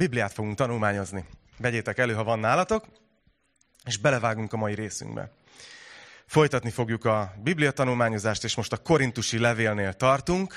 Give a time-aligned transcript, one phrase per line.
[0.00, 1.24] Bibliát fogunk tanulmányozni.
[1.58, 2.86] Vegyétek elő, ha van nálatok,
[3.84, 5.30] és belevágunk a mai részünkbe.
[6.26, 10.54] Folytatni fogjuk a Biblia tanulmányozást, és most a korintusi levélnél tartunk.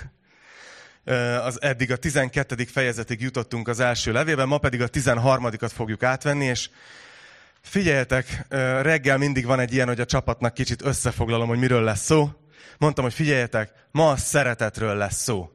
[1.43, 2.63] Az eddig a 12.
[2.65, 6.69] fejezetig jutottunk az első levélben, ma pedig a 13-at fogjuk átvenni, és
[7.61, 8.45] figyeljetek,
[8.81, 12.29] reggel mindig van egy ilyen, hogy a csapatnak kicsit összefoglalom, hogy miről lesz szó.
[12.77, 15.51] Mondtam, hogy figyeljetek, ma a szeretetről lesz szó.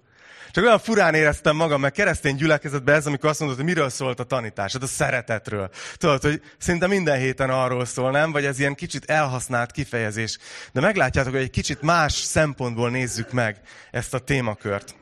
[0.51, 4.21] Csak olyan furán éreztem magam, mert keresztény gyülekezetben ez, amikor azt mondod, hogy miről szólt
[4.21, 5.71] a tanítás, hát a szeretetről.
[5.97, 8.33] Tudod, hogy szinte minden héten arról szól, nem?
[8.33, 10.39] Vagy ez ilyen kicsit elhasznált kifejezés.
[10.73, 14.95] De meglátjátok, hogy egy kicsit más szempontból nézzük meg ezt a témakört.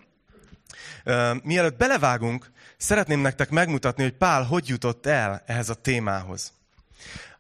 [1.43, 6.53] Mielőtt belevágunk, szeretném nektek megmutatni, hogy Pál hogy jutott el ehhez a témához.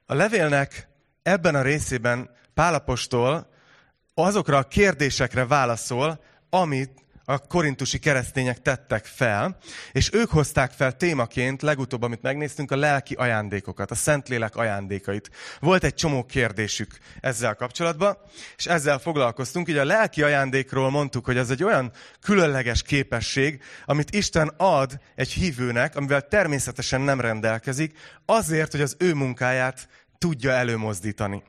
[0.06, 0.88] A levélnek
[1.22, 3.50] ebben a részében Pálapostól
[4.14, 9.56] azokra a kérdésekre válaszol, amit a korintusi keresztények tettek fel,
[9.92, 15.30] és ők hozták fel témaként, legutóbb, amit megnéztünk, a lelki ajándékokat, a Szentlélek ajándékait.
[15.60, 18.16] Volt egy csomó kérdésük ezzel kapcsolatban,
[18.56, 19.68] és ezzel foglalkoztunk.
[19.68, 25.32] Ugye a lelki ajándékról mondtuk, hogy ez egy olyan különleges képesség, amit Isten ad egy
[25.32, 31.42] hívőnek, amivel természetesen nem rendelkezik, azért, hogy az ő munkáját tudja előmozdítani.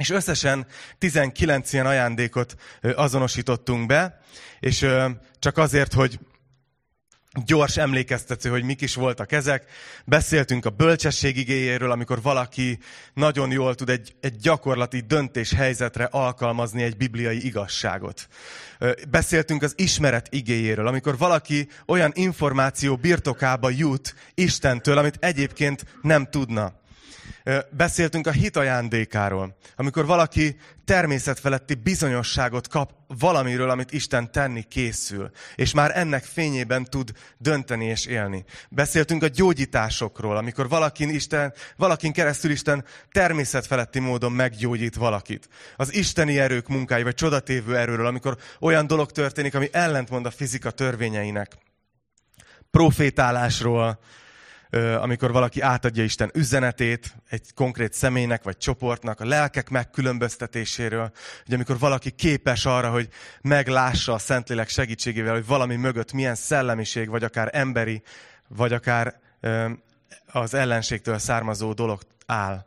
[0.00, 0.66] És összesen
[0.98, 2.54] 19 ilyen ajándékot
[2.94, 4.20] azonosítottunk be,
[4.60, 4.86] és
[5.38, 6.18] csak azért, hogy
[7.44, 9.70] gyors emlékeztető, hogy mik is voltak ezek.
[10.04, 12.78] Beszéltünk a bölcsesség igéjéről, amikor valaki
[13.14, 18.28] nagyon jól tud egy, egy gyakorlati döntéshelyzetre alkalmazni egy bibliai igazságot.
[19.10, 26.79] Beszéltünk az ismeret igéjéről, amikor valaki olyan információ birtokába jut Istentől, amit egyébként nem tudna.
[27.70, 35.72] Beszéltünk a hit ajándékáról, amikor valaki természetfeletti bizonyosságot kap valamiről, amit Isten tenni készül, és
[35.72, 38.44] már ennek fényében tud dönteni és élni.
[38.68, 45.48] Beszéltünk a gyógyításokról, amikor valakin, Isten, valakin keresztül Isten természetfeletti módon meggyógyít valakit.
[45.76, 50.70] Az isteni erők munkái, vagy csodatévő erőről, amikor olyan dolog történik, ami ellentmond a fizika
[50.70, 51.56] törvényeinek.
[52.70, 53.98] Profétálásról,
[55.00, 61.12] amikor valaki átadja Isten üzenetét egy konkrét személynek vagy csoportnak, a lelkek megkülönböztetéséről,
[61.44, 63.08] hogy amikor valaki képes arra, hogy
[63.40, 68.02] meglássa a Szentlélek segítségével, hogy valami mögött milyen szellemiség, vagy akár emberi,
[68.48, 69.20] vagy akár
[70.26, 72.66] az ellenségtől származó dolog áll.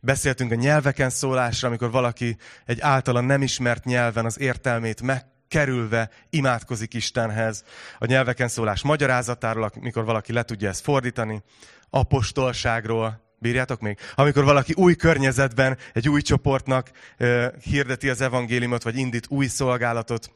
[0.00, 6.10] Beszéltünk a nyelveken szólásra, amikor valaki egy általa nem ismert nyelven az értelmét meg kerülve
[6.30, 7.64] imádkozik Istenhez.
[7.98, 11.42] A nyelveken szólás magyarázatáról, amikor valaki le tudja ezt fordítani,
[11.90, 13.98] apostolságról, Bírjátok még?
[14.14, 20.30] Amikor valaki új környezetben, egy új csoportnak uh, hirdeti az evangéliumot, vagy indít új szolgálatot.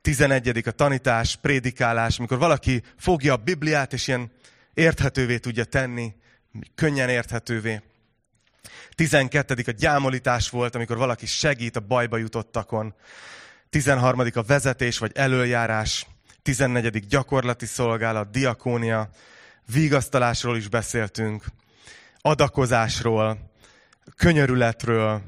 [0.00, 0.62] 11.
[0.66, 4.30] a tanítás, prédikálás, amikor valaki fogja a Bibliát, és ilyen
[4.74, 6.14] érthetővé tudja tenni,
[6.74, 7.80] könnyen érthetővé.
[8.94, 9.62] 12.
[9.66, 12.94] a gyámolítás volt, amikor valaki segít a bajba jutottakon.
[13.70, 14.20] 13.
[14.34, 16.06] a vezetés vagy előjárás,
[16.42, 17.06] 14.
[17.06, 19.10] gyakorlati szolgálat, diakónia,
[19.72, 21.44] vigasztalásról is beszéltünk,
[22.20, 23.50] adakozásról,
[24.16, 25.22] könyörületről,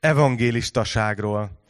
[0.00, 1.64] evangélistaságról,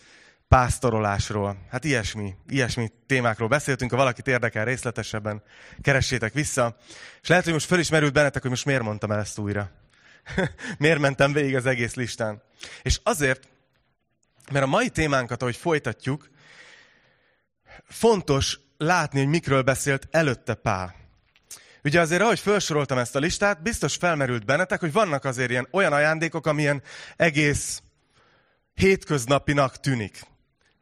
[0.49, 1.57] pásztorolásról.
[1.71, 3.91] Hát ilyesmi, ilyesmi témákról beszéltünk.
[3.91, 5.43] Ha valakit érdekel részletesebben,
[5.81, 6.77] keressétek vissza.
[7.23, 9.71] És lehet, hogy most fölismerült bennetek, hogy most miért mondtam el ezt újra.
[10.79, 12.43] miért mentem végig az egész listán.
[12.83, 13.49] És azért,
[14.53, 16.31] mert a mai témánkat, ahogy folytatjuk,
[17.89, 20.95] fontos látni, hogy mikről beszélt előtte Pál.
[21.85, 25.93] Ugye azért, ahogy felsoroltam ezt a listát, biztos felmerült bennetek, hogy vannak azért ilyen olyan
[25.93, 26.83] ajándékok, amilyen
[27.17, 27.83] egész
[28.75, 30.27] hétköznapinak tűnik.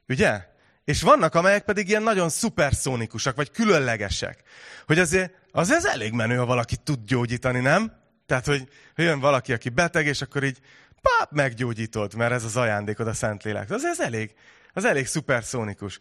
[0.09, 0.47] Ugye?
[0.85, 4.43] És vannak, amelyek pedig ilyen nagyon szuperszónikusak, vagy különlegesek.
[4.87, 7.93] Hogy azért, az ez elég menő, ha valaki tud gyógyítani, nem?
[8.27, 10.59] Tehát, hogy jön valaki, aki beteg, és akkor így
[11.05, 13.71] páp, meggyógyítod, mert ez az ajándékod a Szentlélek.
[13.71, 14.35] Az ez elég,
[14.73, 15.99] az elég szuperszónikus.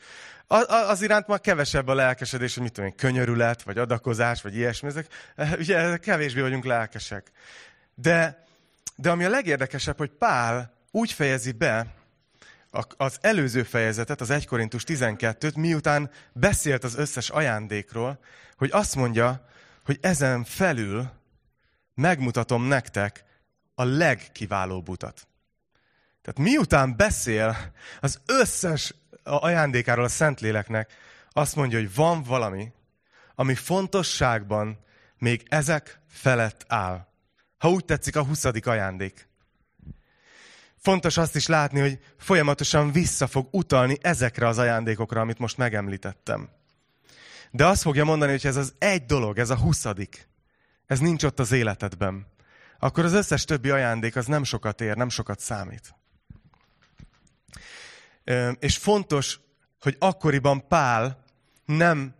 [0.48, 4.56] Az, az iránt már kevesebb a lelkesedés, hogy mit tudom én, könyörület, vagy adakozás, vagy
[4.56, 4.88] ilyesmi.
[4.88, 7.32] Ezek, eh, ugye kevésbé vagyunk lelkesek.
[7.96, 8.46] De,
[8.96, 11.88] de ami a legérdekesebb, hogy Pál úgy fejezi be
[12.98, 18.20] az előző fejezetet, az 1 Korintus 12-t, miután beszélt az összes ajándékról,
[18.58, 19.46] hogy azt mondja,
[19.86, 21.12] hogy ezen felül
[21.96, 23.24] megmutatom nektek
[23.76, 25.28] a legkiválóbb utat.
[26.22, 28.94] Tehát miután beszél az összes
[29.24, 30.92] ajándékáról a Szentléleknek,
[31.30, 32.72] azt mondja, hogy van valami,
[33.36, 34.78] ami fontosságban
[35.18, 37.08] még ezek felett áll.
[37.58, 39.28] Ha úgy tetszik, a huszadik ajándék.
[40.78, 46.50] Fontos azt is látni, hogy folyamatosan vissza fog utalni ezekre az ajándékokra, amit most megemlítettem.
[47.52, 50.28] De azt fogja mondani, hogy ez az egy dolog, ez a huszadik,
[50.86, 52.33] ez nincs ott az életedben,
[52.84, 55.96] akkor az összes többi ajándék az nem sokat ér, nem sokat számít.
[58.60, 59.40] És fontos,
[59.80, 61.24] hogy akkoriban Pál
[61.66, 62.16] nem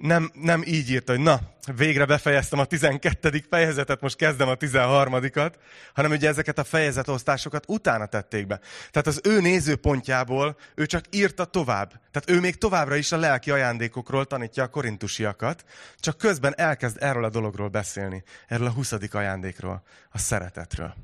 [0.00, 1.40] nem, nem így írta, hogy na,
[1.76, 3.44] végre befejeztem a 12.
[3.50, 5.52] fejezetet, most kezdem a 13-at,
[5.94, 8.60] hanem ugye ezeket a fejezetosztásokat utána tették be.
[8.90, 11.88] Tehát az ő nézőpontjából ő csak írta tovább.
[11.88, 15.64] Tehát ő még továbbra is a lelki ajándékokról tanítja a korintusiakat,
[15.98, 18.92] csak közben elkezd erről a dologról beszélni, erről a 20.
[19.10, 20.94] ajándékról, a szeretetről.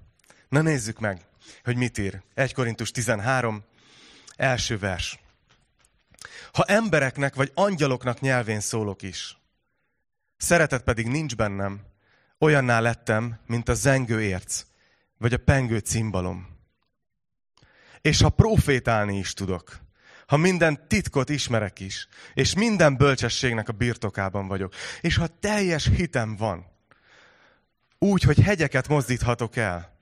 [0.49, 1.21] Na nézzük meg,
[1.65, 2.23] hogy mit ír.
[2.35, 3.65] 1 Korintus 13,
[4.37, 5.19] első vers.
[6.53, 9.37] Ha embereknek vagy angyaloknak nyelvén szólok is,
[10.37, 11.81] szeretet pedig nincs bennem,
[12.39, 14.65] olyanná lettem, mint a zengő érc,
[15.19, 16.49] vagy a pengő cimbalom.
[18.01, 19.79] És ha profétálni is tudok,
[20.27, 26.37] ha minden titkot ismerek is, és minden bölcsességnek a birtokában vagyok, és ha teljes hitem
[26.37, 26.67] van,
[27.99, 29.99] úgy, hogy hegyeket mozdíthatok el,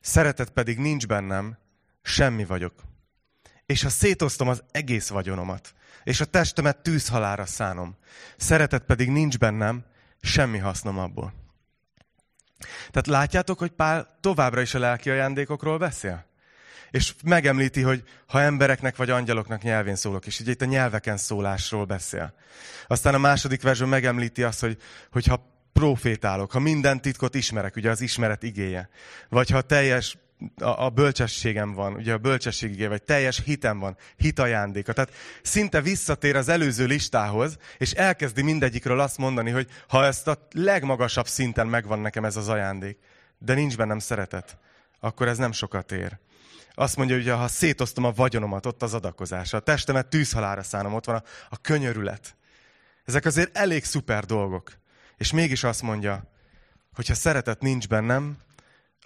[0.00, 1.58] szeretet pedig nincs bennem,
[2.02, 2.74] semmi vagyok.
[3.66, 5.74] És ha szétoztom az egész vagyonomat,
[6.04, 7.96] és a testemet tűzhalára szánom.
[8.36, 9.84] Szeretet pedig nincs bennem,
[10.20, 11.32] semmi hasznom abból.
[12.90, 16.30] Tehát látjátok, hogy Pál továbbra is a lelki ajándékokról beszél?
[16.90, 21.84] És megemlíti, hogy ha embereknek vagy angyaloknak nyelvén szólok, és ugye itt a nyelveken szólásról
[21.84, 22.34] beszél.
[22.86, 24.76] Aztán a második versben megemlíti azt, hogy,
[25.10, 28.88] hogy ha profétálok, ha minden titkot ismerek, ugye az ismeret igéje,
[29.28, 30.16] vagy ha teljes
[30.56, 34.92] a, a bölcsességem van, ugye a bölcsességigé, vagy teljes hitem van, hitajándéka.
[34.92, 35.12] Tehát
[35.42, 41.26] szinte visszatér az előző listához, és elkezdi mindegyikről azt mondani, hogy ha ezt a legmagasabb
[41.26, 42.98] szinten megvan nekem ez az ajándék,
[43.38, 44.58] de nincs bennem szeretet,
[45.00, 46.18] akkor ez nem sokat ér.
[46.74, 51.04] Azt mondja, hogy ha szétoztom a vagyonomat, ott az adakozás, a testemet tűzhalára szánom, ott
[51.04, 52.36] van a, a könyörület.
[53.04, 54.72] Ezek azért elég szuper dolgok.
[55.16, 56.24] És mégis azt mondja,
[56.94, 58.36] hogy ha szeretet nincs bennem,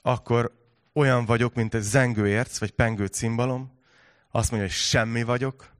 [0.03, 0.53] akkor
[0.97, 3.73] olyan vagyok, mint egy zengő érc, vagy pengő cimbalom,
[4.31, 5.71] azt mondja, hogy semmi vagyok,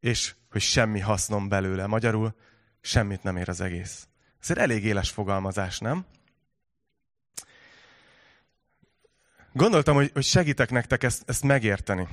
[0.00, 1.86] és hogy semmi hasznom belőle.
[1.86, 2.34] Magyarul
[2.80, 4.08] semmit nem ér az egész.
[4.40, 6.04] Ez egy elég éles fogalmazás, nem?
[9.52, 12.08] Gondoltam, hogy, hogy segítek nektek ezt, ezt megérteni.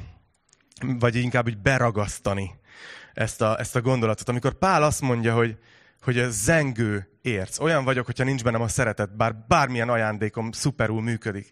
[0.81, 2.60] Vagy inkább úgy beragasztani
[3.13, 4.30] ezt a, ezt a gondolatot.
[4.30, 5.57] Amikor Pál azt mondja, hogy,
[6.01, 7.60] hogy a zengő érc.
[7.60, 11.51] Olyan vagyok, hogyha nincs bennem a szeretet, bár bármilyen ajándékom szuperul működik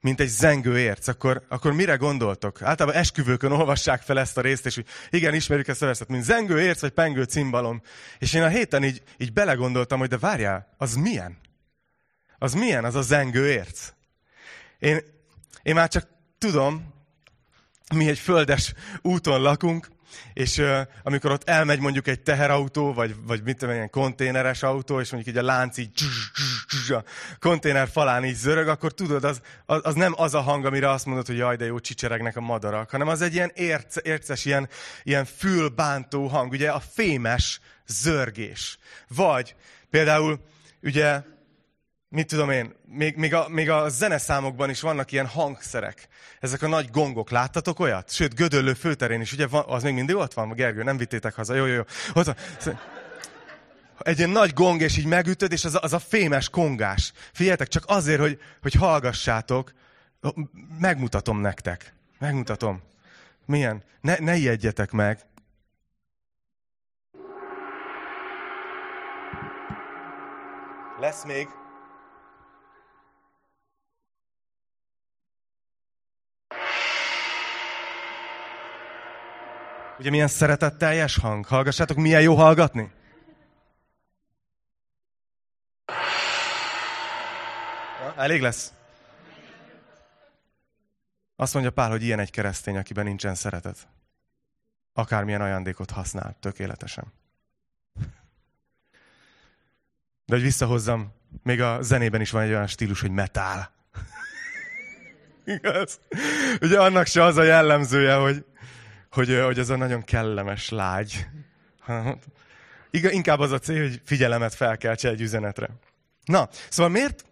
[0.00, 2.62] mint egy zengő érc, akkor, akkor mire gondoltok?
[2.62, 6.60] Általában esküvőkön olvassák fel ezt a részt, és igen, ismerjük ezt a verset, mint zengő
[6.60, 7.82] érc, vagy pengő cimbalom.
[8.18, 11.38] És én a héten így, így belegondoltam, hogy de várjál, az milyen?
[12.38, 13.92] Az milyen, az a zengő érc?
[14.78, 15.00] Én,
[15.62, 16.08] én már csak
[16.38, 16.94] tudom,
[17.94, 19.88] mi egy földes úton lakunk,
[20.32, 25.00] és uh, amikor ott elmegy mondjuk egy teherautó, vagy, vagy mit tudom, ilyen konténeres autó,
[25.00, 25.90] és mondjuk így a lánc így
[26.88, 27.04] a
[27.38, 31.06] konténer falán így zörög, akkor tudod, az, az, az nem az a hang, amire azt
[31.06, 34.68] mondod, hogy jaj, de jó, csicseregnek a madarak, hanem az egy ilyen érc, érces, ilyen,
[35.02, 38.78] ilyen fülbántó hang, ugye a fémes zörgés.
[39.08, 39.54] Vagy
[39.90, 40.40] például,
[40.82, 41.22] ugye
[42.10, 46.08] mit tudom én, még, még, a, még a zeneszámokban is vannak ilyen hangszerek.
[46.40, 47.30] Ezek a nagy gongok.
[47.30, 48.10] Láttatok olyat?
[48.10, 50.52] Sőt, Gödöllő főterén is, ugye van, az még mindig ott van?
[50.52, 51.54] Gergő, nem vittétek haza.
[51.54, 51.82] Jó, jó, jó.
[52.14, 52.36] Ott van.
[53.98, 57.12] Egy ilyen nagy gong, és így megütöd, és az a, az a fémes kongás.
[57.32, 59.72] Figyeljetek, csak azért, hogy, hogy hallgassátok,
[60.78, 61.94] megmutatom nektek.
[62.18, 62.82] Megmutatom.
[63.46, 63.82] Milyen?
[64.00, 65.18] Ne, ne ijedjetek meg.
[71.00, 71.59] Lesz még.
[80.00, 81.46] Ugye milyen szeretetteljes hang?
[81.46, 82.90] Hallgassátok, milyen jó hallgatni?
[88.16, 88.72] Elég lesz?
[91.36, 93.88] Azt mondja Pál, hogy ilyen egy keresztény, akiben nincsen szeretet.
[94.92, 97.12] Akármilyen ajándékot használ, tökéletesen.
[100.24, 103.72] De hogy visszahozzam, még a zenében is van egy olyan stílus, hogy metál.
[105.44, 106.00] Igaz?
[106.60, 108.44] Ugye annak se az a jellemzője, hogy,
[109.10, 111.26] hogy, hogy ez a nagyon kellemes lágy.
[112.90, 115.68] Inkább az a cél, hogy figyelemet felkeltse egy üzenetre.
[116.24, 117.24] Na, szóval miért,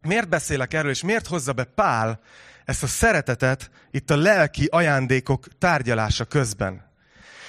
[0.00, 2.20] miért beszélek erről, és miért hozza be Pál
[2.64, 6.88] ezt a szeretetet itt a lelki ajándékok tárgyalása közben?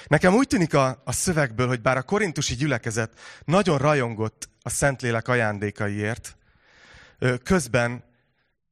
[0.06, 5.28] Nekem úgy tűnik a, a szövegből, hogy bár a korintusi gyülekezet nagyon rajongott a Szentlélek
[5.28, 6.36] ajándékaiért,
[7.42, 8.04] közben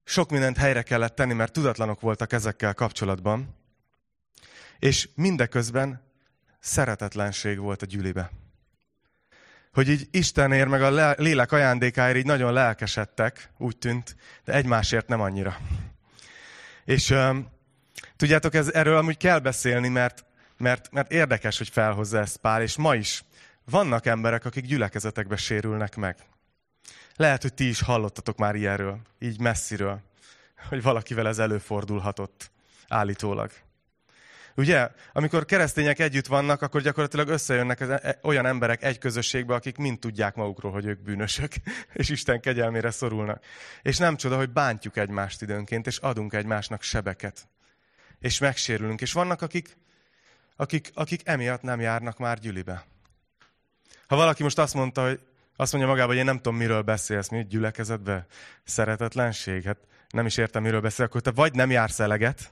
[0.05, 3.60] sok mindent helyre kellett tenni, mert tudatlanok voltak ezekkel kapcsolatban.
[4.81, 6.03] És mindeközben
[6.61, 8.31] szeretetlenség volt a gyülibe.
[9.73, 15.21] hogy így Istenért meg a lélek ajándékáért így nagyon lelkesedtek, úgy tűnt, de egymásért nem
[15.21, 15.57] annyira.
[16.85, 17.49] És um,
[18.17, 20.25] tudjátok, ez, erről amúgy kell beszélni, mert,
[20.57, 23.25] mert, mert érdekes, hogy felhozza ezt Pál, és ma is
[23.65, 26.17] vannak emberek, akik gyülekezetekbe sérülnek meg.
[27.17, 30.01] Lehet, hogy ti is hallottatok már ilyenről, így messziről,
[30.69, 32.51] hogy valakivel ez előfordulhatott,
[32.89, 33.51] állítólag.
[34.57, 39.77] Ugye, amikor keresztények együtt vannak, akkor gyakorlatilag összejönnek az e- olyan emberek egy közösségbe, akik
[39.77, 41.53] mind tudják magukról, hogy ők bűnösök,
[41.93, 43.45] és Isten kegyelmére szorulnak.
[43.83, 47.49] És nem csoda, hogy bántjuk egymást időnként, és adunk egymásnak sebeket.
[48.19, 49.01] És megsérülünk.
[49.01, 49.77] És vannak, akik,
[50.57, 52.85] akik, akik emiatt nem járnak már gyülibe.
[54.07, 55.21] Ha valaki most azt mondta, hogy
[55.57, 58.27] azt mondja magába, hogy én nem tudom, miről beszélsz, mi gyülekezetbe?
[58.65, 59.65] Szeretetlenség?
[59.65, 59.79] Hát
[60.09, 62.51] nem is értem, miről beszél, akkor te vagy nem jársz eleget,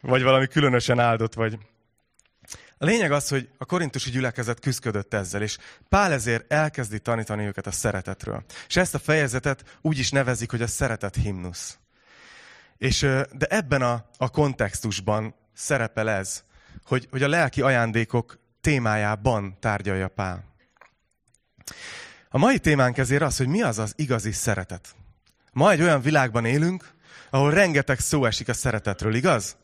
[0.00, 1.58] vagy valami különösen áldott vagy.
[2.78, 7.66] A lényeg az, hogy a korintusi gyülekezet küzdött ezzel, és Pál ezért elkezdi tanítani őket
[7.66, 8.44] a szeretetről.
[8.66, 11.78] És ezt a fejezetet úgy is nevezik, hogy a szeretet himnusz.
[12.78, 13.00] És,
[13.32, 16.44] de ebben a, a kontextusban szerepel ez,
[16.84, 20.44] hogy, hogy a lelki ajándékok témájában tárgyalja Pál.
[22.28, 24.94] A mai témánk ezért az, hogy mi az az igazi szeretet.
[25.52, 26.93] Ma egy olyan világban élünk,
[27.34, 29.56] ahol rengeteg szó esik a szeretetről, igaz?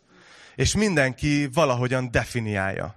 [0.54, 2.96] És mindenki valahogyan definiálja.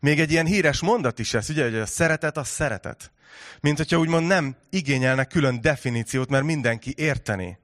[0.00, 3.12] Még egy ilyen híres mondat is ez, ugye, hogy a szeretet a szeretet.
[3.60, 7.58] Mint hogyha úgymond nem igényelnek külön definíciót, mert mindenki érteni.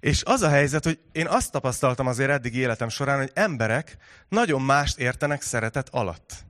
[0.00, 3.96] És az a helyzet, hogy én azt tapasztaltam azért eddig életem során, hogy emberek
[4.28, 6.44] nagyon mást értenek szeretet alatt.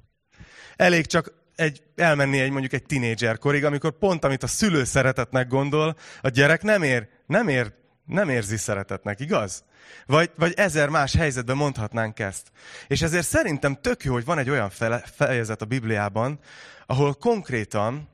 [0.76, 5.48] Elég csak egy, elmenni egy mondjuk egy tinédzser korig, amikor pont amit a szülő szeretetnek
[5.48, 7.78] gondol, a gyerek nem ér, nem ér
[8.11, 9.64] nem érzi szeretetnek, igaz?
[10.07, 12.50] Vagy, vagy ezer más helyzetben mondhatnánk ezt.
[12.87, 16.38] És ezért szerintem tök jó, hogy van egy olyan fele, fejezet a Bibliában,
[16.87, 18.09] ahol konkrétan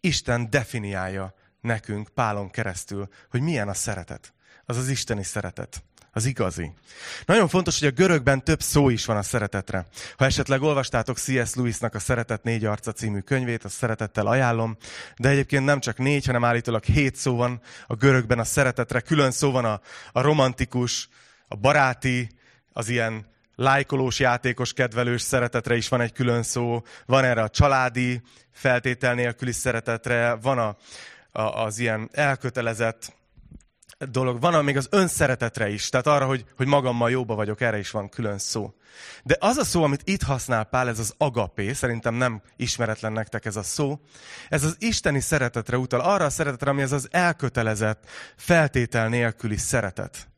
[0.00, 4.32] Isten definiálja nekünk Pálon keresztül, hogy milyen a szeretet.
[4.64, 6.72] Az az isteni szeretet az igazi.
[7.26, 9.86] Nagyon fontos, hogy a görögben több szó is van a szeretetre.
[10.16, 11.54] Ha esetleg olvastátok C.S.
[11.54, 14.76] Lewisnak a Szeretet négy arca című könyvét, azt szeretettel ajánlom,
[15.16, 19.00] de egyébként nem csak négy, hanem állítólag hét szó van a görögben a szeretetre.
[19.00, 19.80] Külön szó van a,
[20.12, 21.08] a romantikus,
[21.48, 22.30] a baráti,
[22.72, 23.26] az ilyen
[23.56, 29.52] lájkolós, játékos, kedvelős szeretetre is van egy külön szó, van erre a családi, feltétel nélküli
[29.52, 30.76] szeretetre, van a,
[31.32, 33.12] a, az ilyen elkötelezett,
[34.10, 34.40] dolog.
[34.40, 38.08] Van még az önszeretetre is, tehát arra, hogy, hogy magammal jóba vagyok, erre is van
[38.08, 38.74] külön szó.
[39.22, 43.44] De az a szó, amit itt használ Pál, ez az agapé, szerintem nem ismeretlen nektek
[43.44, 44.00] ez a szó,
[44.48, 50.28] ez az isteni szeretetre utal, arra a szeretetre, ami ez az elkötelezett, feltétel nélküli szeretet.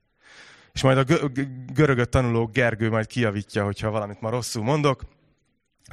[0.72, 1.28] És majd a
[1.72, 5.02] görögöt tanuló Gergő majd kiavítja, hogyha valamit ma rosszul mondok.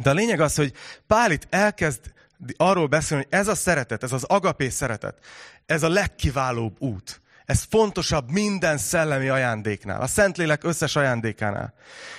[0.01, 0.73] De a lényeg az, hogy
[1.07, 2.13] Pál itt elkezd
[2.57, 5.25] arról beszélni, hogy ez a szeretet, ez az agapé szeretet,
[5.65, 7.20] ez a legkiválóbb út.
[7.51, 11.73] Ez fontosabb minden szellemi ajándéknál, a Szentlélek összes ajándékánál.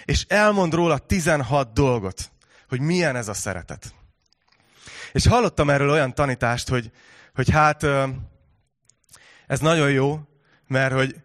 [0.05, 2.33] És elmond róla 16 dolgot,
[2.69, 3.95] hogy milyen ez a szeretet.
[5.13, 6.91] És hallottam erről olyan tanítást, hogy,
[7.35, 7.87] hogy hát
[9.47, 10.21] ez nagyon jó,
[10.67, 11.17] mert hogy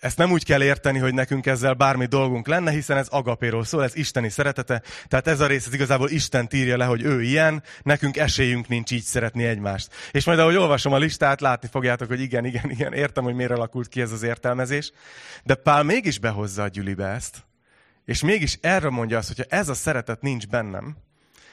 [0.00, 3.84] ezt nem úgy kell érteni, hogy nekünk ezzel bármi dolgunk lenne, hiszen ez agapéról szól,
[3.84, 4.82] ez isteni szeretete.
[5.08, 8.90] Tehát ez a rész ez igazából Isten írja le, hogy ő ilyen, nekünk esélyünk nincs
[8.90, 9.94] így szeretni egymást.
[10.10, 13.50] És majd ahogy olvasom a listát, látni fogjátok, hogy igen, igen, igen, értem, hogy miért
[13.50, 14.92] alakult ki ez az értelmezés.
[15.44, 17.44] De Pál mégis behozza a gyülibe ezt.
[18.04, 20.96] És mégis erre mondja azt, hogyha ez a szeretet nincs bennem,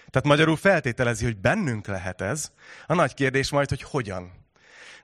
[0.10, 2.52] tehát magyarul feltételezi, hogy bennünk lehet ez,
[2.88, 4.43] a nagy kérdés majd, hogy hogyan.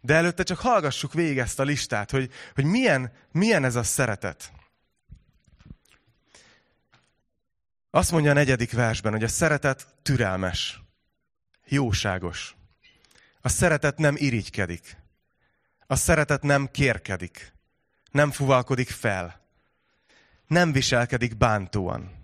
[0.02, 4.52] De előtte csak hallgassuk végig ezt a listát, hogy, hogy milyen, milyen ez a szeretet.
[7.92, 10.82] Azt mondja a negyedik versben, hogy a szeretet türelmes,
[11.66, 12.56] jóságos.
[13.42, 14.98] A szeretet nem irigykedik.
[15.88, 17.54] A szeretet nem kérkedik.
[18.12, 19.42] Nem fuvalkodik fel.
[20.48, 22.18] Nem viselkedik bántóan.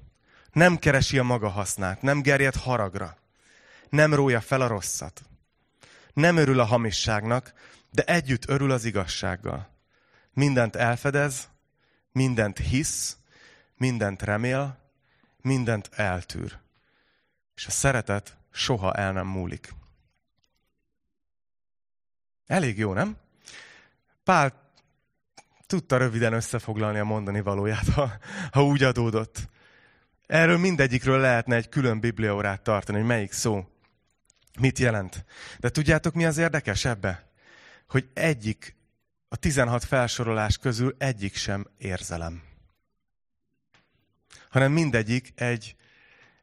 [0.51, 2.01] Nem keresi a maga hasznát.
[2.01, 3.17] Nem gerjed haragra.
[3.89, 5.22] Nem rója fel a rosszat
[6.15, 7.53] nem örül a hamisságnak,
[7.91, 9.69] de együtt örül az igazsággal.
[10.34, 11.50] Mindent elfedez,
[12.12, 13.17] mindent hisz,
[13.77, 14.77] mindent remél,
[15.41, 16.57] mindent eltűr.
[17.55, 19.74] És a szeretet soha el nem múlik.
[22.48, 23.17] Elég jó, nem?
[24.24, 24.72] Pál
[25.67, 28.12] tudta röviden összefoglalni a mondani valóját, ha,
[28.51, 29.50] ha úgy adódott.
[30.27, 33.75] Erről mindegyikről lehetne egy külön bibliaórát tartani, hogy melyik szó
[34.60, 35.26] Mit jelent?
[35.60, 37.30] De tudjátok, mi az érdekes ebbe?
[37.88, 38.76] Hogy egyik,
[39.28, 42.44] a 16 felsorolás közül egyik sem érzelem.
[44.50, 45.76] Hanem mindegyik egy,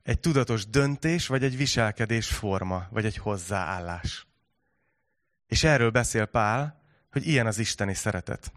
[0.03, 4.27] egy tudatos döntés, vagy egy viselkedés forma, vagy egy hozzáállás.
[5.47, 8.53] És erről beszél Pál, hogy ilyen az isteni szeretet.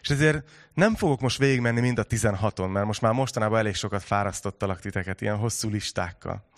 [0.00, 4.02] És ezért nem fogok most végigmenni mind a 16-on, mert most már mostanában elég sokat
[4.02, 6.48] fárasztottalak titeket ilyen hosszú listákkal.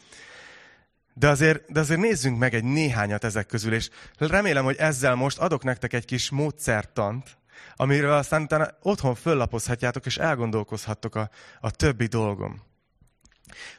[1.19, 5.39] De azért, de azért nézzünk meg egy néhányat ezek közül, és remélem, hogy ezzel most
[5.39, 7.39] adok nektek egy kis módszertant,
[7.77, 11.31] amiről aztán utána otthon föllapozhatjátok, és elgondolkozhattok a,
[11.61, 12.63] a többi dolgom.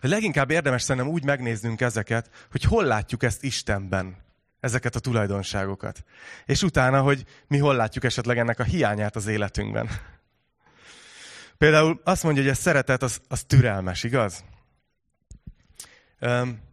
[0.01, 4.17] Leginkább érdemes szerintem úgy megnéznünk ezeket, hogy hol látjuk ezt Istenben,
[4.59, 6.03] ezeket a tulajdonságokat.
[6.45, 9.89] És utána, hogy mi hol látjuk esetleg ennek a hiányát az életünkben.
[11.57, 14.43] Például azt mondja, hogy a szeretet az, az türelmes, igaz?
[16.21, 16.65] Um,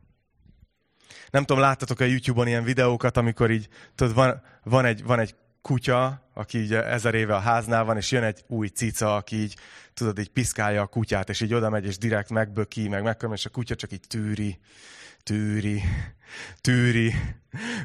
[1.35, 5.35] nem tudom, láttatok a YouTube-on ilyen videókat, amikor így, tudod, van, van, egy, van egy
[5.63, 9.57] kutya, aki így ezer éve a háznál van, és jön egy új cica, aki így,
[9.95, 13.45] tudod, így piszkálja a kutyát, és így oda megy, és direkt megböki, meg megköröm, és
[13.45, 14.59] a kutya csak így tűri,
[15.23, 15.83] tűri,
[16.61, 17.15] tűri.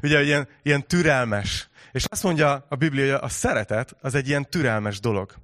[0.01, 1.69] Ugye ilyen, ilyen türelmes.
[1.91, 5.35] És azt mondja a Biblia, hogy a szeretet az egy ilyen türelmes dolog.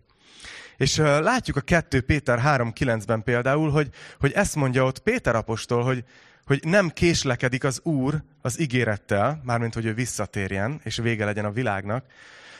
[0.77, 6.03] És látjuk a 2 Péter 3.9-ben például, hogy, hogy ezt mondja ott Péter apostol, hogy,
[6.45, 11.51] hogy nem késlekedik az Úr az ígérettel, mármint hogy ő visszatérjen, és vége legyen a
[11.51, 12.05] világnak,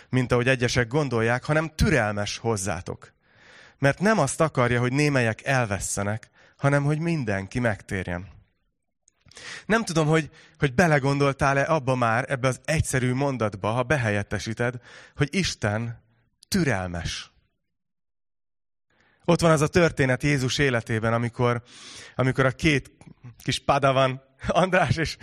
[0.10, 3.14] mint ahogy egyesek gondolják, hanem türelmes hozzátok.
[3.80, 8.28] Mert nem azt akarja, hogy némelyek elvesszenek, hanem hogy mindenki megtérjen.
[9.66, 14.76] Nem tudom, hogy, hogy belegondoltál-e abba már, ebbe az egyszerű mondatba, ha behelyettesíted,
[15.16, 16.04] hogy Isten
[16.48, 17.35] türelmes.
[19.26, 21.62] Ott van az a történet Jézus életében, amikor,
[22.16, 22.92] amikor a két
[23.44, 25.18] kis padavan, András és,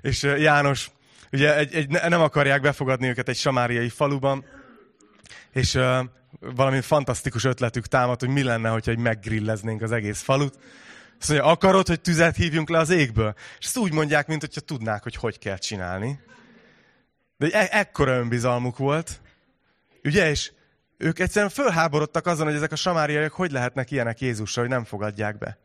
[0.00, 0.90] és János,
[1.32, 4.44] ugye egy, egy, nem akarják befogadni őket egy samáriai faluban,
[5.52, 5.98] és uh,
[6.40, 10.58] valami fantasztikus ötletük támad, hogy mi lenne, hogyha meggrilleznénk az egész falut.
[11.20, 13.34] Azt mondja, akarod, hogy tüzet hívjunk le az égből?
[13.58, 16.20] És ezt úgy mondják, mint hogyha tudnák, hogy hogy kell csinálni.
[17.36, 19.20] De egy e- ekkora önbizalmuk volt.
[20.04, 20.52] Ugye, és
[20.98, 25.38] ők egyszerűen fölháborodtak azon, hogy ezek a samáriaiak hogy lehetnek ilyenek Jézusra, hogy nem fogadják
[25.38, 25.58] be.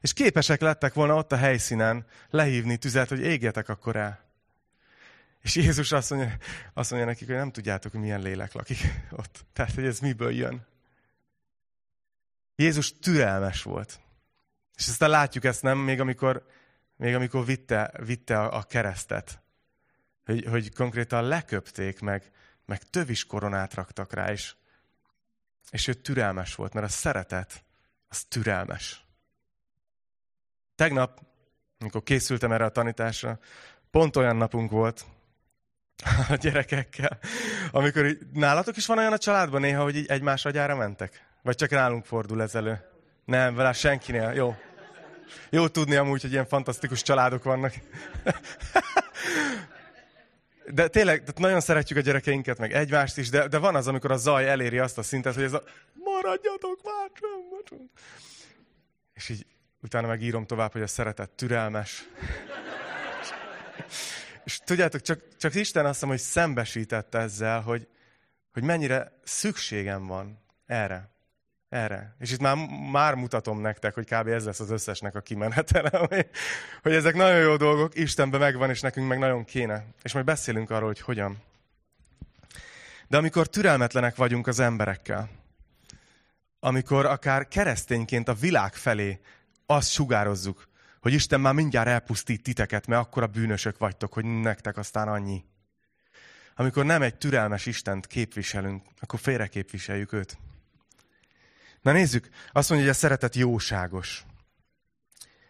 [0.00, 4.28] És képesek lettek volna ott a helyszínen lehívni tüzet, hogy égjetek akkor el.
[5.42, 6.36] És Jézus azt mondja,
[6.74, 8.78] azt mondja nekik, hogy nem tudjátok, hogy milyen lélek lakik
[9.20, 9.44] ott.
[9.52, 10.66] Tehát, hogy ez miből jön.
[12.56, 14.00] Jézus türelmes volt.
[14.76, 16.46] És aztán látjuk ezt nem, még amikor,
[16.96, 19.42] még amikor vitte, vitte a, keresztet.
[20.24, 22.30] Hogy, hogy konkrétan leköpték meg,
[22.70, 24.54] meg tövis koronát raktak rá, és,
[25.70, 27.64] és ő türelmes volt, mert a szeretet,
[28.08, 29.04] az türelmes.
[30.74, 31.20] Tegnap,
[31.78, 33.38] amikor készültem erre a tanításra,
[33.90, 35.04] pont olyan napunk volt
[36.28, 37.18] a gyerekekkel,
[37.70, 41.26] amikor így, nálatok is van olyan a családban néha, hogy így egymás agyára mentek?
[41.42, 42.84] Vagy csak nálunk fordul ez elő?
[43.24, 44.32] Nem, vele senkinél.
[44.32, 44.56] Jó.
[45.50, 47.74] Jó tudni amúgy, hogy ilyen fantasztikus családok vannak.
[50.72, 54.10] De tényleg, tehát nagyon szeretjük a gyerekeinket, meg egymást is, de, de van az, amikor
[54.10, 55.62] a zaj eléri azt a szintet, hogy ez a
[55.94, 57.90] maradjatok már csömbben.
[59.14, 59.46] És így
[59.82, 62.02] utána megírom tovább, hogy a szeretet türelmes.
[64.44, 67.88] És tudjátok, csak, csak Isten azt mondja, hogy szembesített ezzel, hogy,
[68.52, 71.10] hogy mennyire szükségem van erre.
[71.70, 72.14] Erre.
[72.18, 72.56] És itt már,
[72.90, 74.26] már mutatom nektek, hogy kb.
[74.26, 75.98] ez lesz az összesnek a kimenetele,
[76.82, 79.84] hogy, ezek nagyon jó dolgok, Istenben megvan, és nekünk meg nagyon kéne.
[80.02, 81.42] És majd beszélünk arról, hogy hogyan.
[83.08, 85.28] De amikor türelmetlenek vagyunk az emberekkel,
[86.60, 89.20] amikor akár keresztényként a világ felé
[89.66, 90.68] azt sugározzuk,
[91.00, 95.44] hogy Isten már mindjárt elpusztít titeket, mert akkor a bűnösök vagytok, hogy nektek aztán annyi.
[96.54, 100.38] Amikor nem egy türelmes Istent képviselünk, akkor félre képviseljük őt.
[101.82, 104.24] Na nézzük, azt mondja, hogy a szeretet jóságos.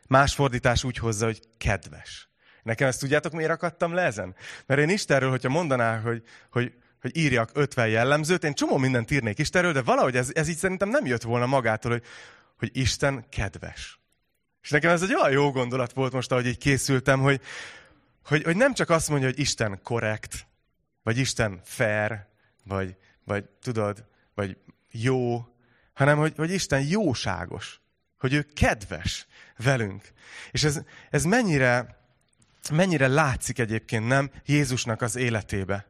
[0.07, 2.29] Más fordítás úgy hozza, hogy kedves.
[2.63, 4.35] Nekem ezt tudjátok, miért akadtam le ezen?
[4.67, 9.39] Mert én Istenről, hogyha mondaná, hogy, hogy, hogy írjak 50 jellemzőt, én csomó mindent írnék
[9.39, 12.05] Istenről, de valahogy ez, ez így szerintem nem jött volna magától, hogy,
[12.59, 14.01] hogy Isten kedves.
[14.63, 17.41] És nekem ez egy olyan jó gondolat volt most, ahogy így készültem, hogy,
[18.25, 20.47] hogy, hogy nem csak azt mondja, hogy Isten korrekt,
[21.03, 22.27] vagy Isten fair,
[22.65, 24.57] vagy, vagy tudod, vagy
[24.91, 25.45] jó,
[26.01, 27.81] hanem hogy, hogy Isten jóságos,
[28.19, 30.03] hogy ő kedves velünk.
[30.51, 31.97] És ez, ez mennyire,
[32.73, 35.87] mennyire látszik egyébként, nem, Jézusnak az életébe.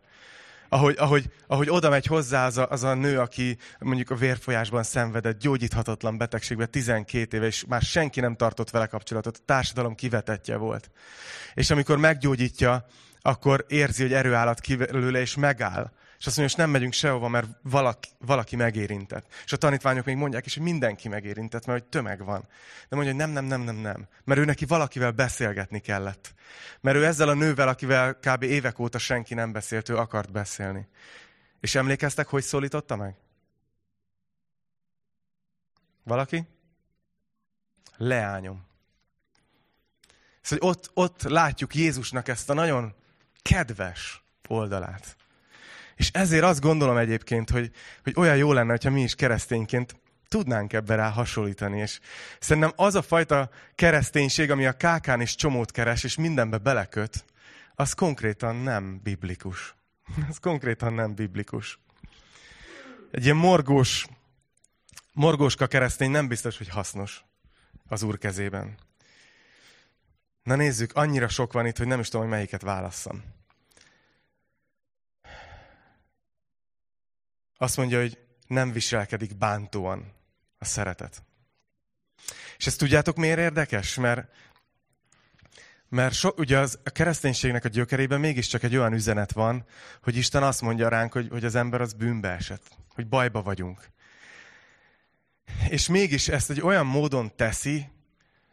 [0.68, 4.82] Ahogy, ahogy, ahogy oda megy hozzá az a, az a nő, aki mondjuk a vérfolyásban
[4.82, 10.56] szenvedett, gyógyíthatatlan betegségbe 12 éve, és már senki nem tartott vele kapcsolatot, a társadalom kivetetje
[10.56, 10.90] volt.
[11.54, 12.86] És amikor meggyógyítja,
[13.20, 15.92] akkor érzi, hogy erőállat ki belőle, és megáll.
[16.20, 19.34] És azt mondja, hogy nem megyünk sehova, mert valaki, valaki megérintett.
[19.44, 22.40] És a tanítványok még mondják is, hogy mindenki megérintett, mert hogy tömeg van.
[22.88, 24.08] De mondja, hogy nem, nem, nem, nem, nem.
[24.24, 26.34] Mert ő neki valakivel beszélgetni kellett.
[26.80, 28.42] Mert ő ezzel a nővel, akivel kb.
[28.42, 30.88] évek óta senki nem beszélt, ő akart beszélni.
[31.60, 33.14] És emlékeztek, hogy szólította meg?
[36.02, 36.48] Valaki?
[37.96, 38.66] Leányom.
[40.40, 42.94] Szóval ott, ott látjuk Jézusnak ezt a nagyon
[43.42, 45.18] kedves oldalát.
[46.00, 47.70] És ezért azt gondolom egyébként, hogy,
[48.02, 51.80] hogy olyan jó lenne, hogyha mi is keresztényként tudnánk ebbe rá hasonlítani.
[51.80, 52.00] És
[52.38, 57.24] szerintem az a fajta kereszténység, ami a kákán is csomót keres, és mindenbe beleköt,
[57.74, 59.74] az konkrétan nem biblikus.
[60.30, 61.78] Ez konkrétan nem biblikus.
[63.10, 64.06] Egy ilyen morgós,
[65.12, 67.24] morgóska keresztény nem biztos, hogy hasznos
[67.88, 68.74] az Úr kezében.
[70.42, 73.38] Na nézzük, annyira sok van itt, hogy nem is tudom, hogy melyiket válasszam.
[77.62, 80.12] Azt mondja, hogy nem viselkedik bántóan
[80.58, 81.22] a szeretet.
[82.56, 83.94] És ezt tudjátok miért érdekes?
[83.94, 84.28] Mert,
[85.88, 89.64] mert so, ugye az, a kereszténységnek a gyökerében mégiscsak egy olyan üzenet van,
[90.02, 92.62] hogy Isten azt mondja ránk, hogy, hogy az ember az bűnbe esett,
[92.94, 93.88] hogy bajba vagyunk.
[95.68, 97.88] És mégis ezt egy olyan módon teszi,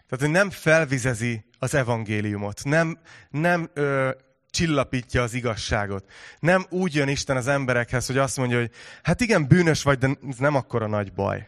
[0.08, 4.12] tehát hogy nem felvizezi az evangéliumot, nem, nem ö,
[4.58, 6.12] csillapítja az igazságot.
[6.40, 8.72] Nem úgy jön Isten az emberekhez, hogy azt mondja, hogy
[9.04, 11.48] hát igen, bűnös vagy, de ez nem akkora nagy baj.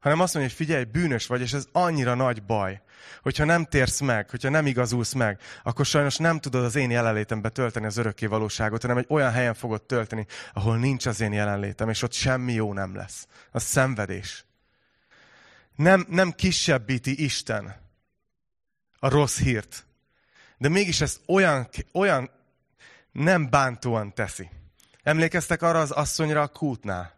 [0.00, 2.82] Hanem azt mondja, hogy figyelj, bűnös vagy, és ez annyira nagy baj,
[3.22, 7.48] hogyha nem térsz meg, hogyha nem igazulsz meg, akkor sajnos nem tudod az én jelenlétembe
[7.48, 11.88] tölteni az örökké valóságot, hanem egy olyan helyen fogod tölteni, ahol nincs az én jelenlétem,
[11.88, 13.26] és ott semmi jó nem lesz.
[13.50, 14.44] A szenvedés.
[15.76, 17.76] Nem, nem kisebbíti Isten
[18.98, 19.86] a rossz hírt,
[20.58, 22.30] de mégis ezt olyan, olyan
[23.14, 24.50] nem bántóan teszi.
[25.02, 27.14] Emlékeztek arra az asszonyra a kútnál?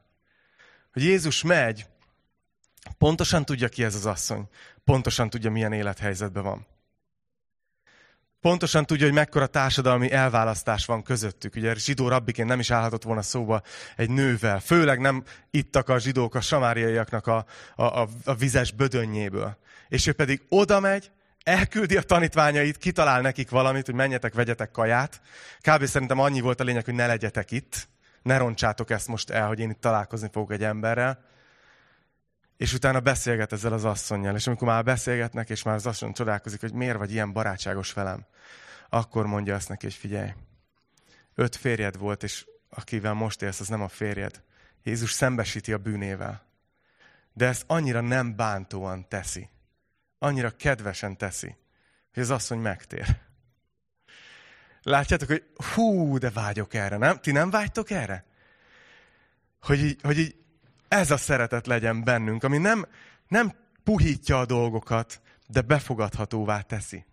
[0.92, 1.86] Hogy Jézus megy,
[2.98, 4.48] pontosan tudja ki ez az asszony,
[4.84, 6.66] pontosan tudja, milyen élethelyzetben van.
[8.40, 11.56] Pontosan tudja, hogy mekkora társadalmi elválasztás van közöttük.
[11.56, 13.62] Ugye zsidó rabbiként nem is állhatott volna szóba
[13.96, 14.60] egy nővel.
[14.60, 19.56] Főleg nem ittak a zsidók a samáriaiaknak a, a, a, a vizes bödönnyéből.
[19.88, 21.10] És ő pedig oda megy,
[21.46, 25.20] elküldi a tanítványait, kitalál nekik valamit, hogy menjetek, vegyetek kaját.
[25.60, 25.84] Kb.
[25.84, 27.88] szerintem annyi volt a lényeg, hogy ne legyetek itt,
[28.22, 31.24] ne roncsátok ezt most el, hogy én itt találkozni fogok egy emberrel.
[32.56, 34.34] És utána beszélget ezzel az asszonynal.
[34.34, 38.26] És amikor már beszélgetnek, és már az asszony csodálkozik, hogy miért vagy ilyen barátságos velem,
[38.88, 40.30] akkor mondja azt neki, hogy figyelj,
[41.34, 44.42] öt férjed volt, és akivel most élsz, az nem a férjed.
[44.82, 46.44] Jézus szembesíti a bűnével.
[47.32, 49.48] De ezt annyira nem bántóan teszi
[50.18, 51.56] annyira kedvesen teszi,
[52.14, 53.20] hogy az asszony megtér.
[54.82, 57.18] Látjátok, hogy hú, de vágyok erre, nem?
[57.20, 58.24] Ti nem vágytok erre?
[59.60, 60.36] Hogy így, hogy így
[60.88, 62.86] ez a szeretet legyen bennünk, ami nem,
[63.28, 67.04] nem puhítja a dolgokat, de befogadhatóvá teszi.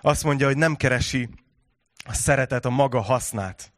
[0.00, 1.28] Azt mondja, hogy nem keresi
[2.04, 3.72] a szeretet a maga hasznát.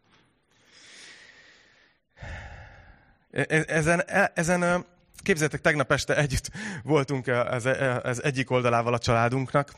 [3.30, 4.86] E-, e-, ezen, e-, ezen
[5.24, 6.50] Képzeljétek, tegnap este együtt
[6.82, 7.66] voltunk ez,
[8.04, 9.72] ez egyik oldalával a családunknak,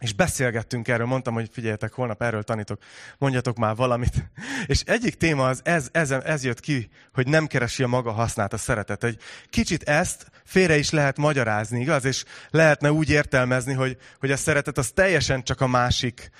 [0.00, 2.82] és beszélgettünk erről, mondtam, hogy figyeljetek, holnap erről tanítok,
[3.18, 4.30] mondjatok már valamit.
[4.66, 8.52] És egyik téma az, ez, ez, ez jött ki, hogy nem keresi a maga hasznát
[8.52, 9.04] a szeretet.
[9.04, 12.04] Egy kicsit ezt félre is lehet magyarázni, igaz?
[12.04, 16.30] És lehetne úgy értelmezni, hogy, hogy a szeretet az teljesen csak a másik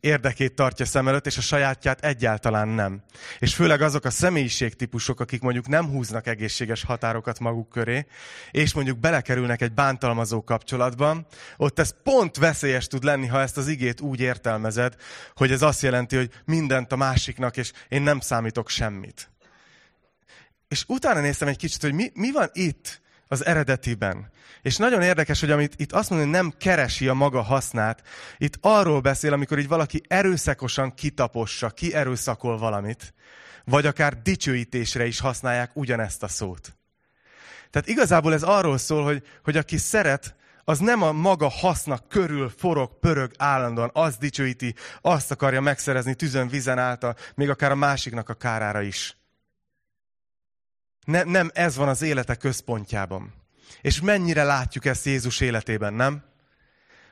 [0.00, 3.02] érdekét tartja szem előtt, és a sajátját egyáltalán nem.
[3.38, 8.06] És főleg azok a személyiségtípusok, akik mondjuk nem húznak egészséges határokat maguk köré,
[8.50, 13.68] és mondjuk belekerülnek egy bántalmazó kapcsolatban, ott ez pont veszélyes tud lenni, ha ezt az
[13.68, 14.94] igét úgy értelmezed,
[15.34, 19.30] hogy ez azt jelenti, hogy mindent a másiknak, és én nem számítok semmit.
[20.68, 24.30] És utána néztem egy kicsit, hogy mi, mi van itt, az eredetiben.
[24.62, 28.02] És nagyon érdekes, hogy amit itt azt mondja, hogy nem keresi a maga hasznát,
[28.38, 33.14] itt arról beszél, amikor így valaki erőszakosan kitapossa, kierőszakol valamit,
[33.64, 36.76] vagy akár dicsőítésre is használják ugyanezt a szót.
[37.70, 42.52] Tehát igazából ez arról szól, hogy, hogy aki szeret, az nem a maga hasznak körül
[42.56, 48.28] forog, pörög állandóan, azt dicsőíti, azt akarja megszerezni tüzön, vizen által, még akár a másiknak
[48.28, 49.16] a kárára is.
[51.08, 53.34] Ne, nem ez van az élete központjában.
[53.80, 56.24] És mennyire látjuk ezt Jézus életében, nem?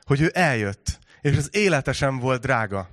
[0.01, 2.89] Hogy ő eljött, és az élete sem volt drága.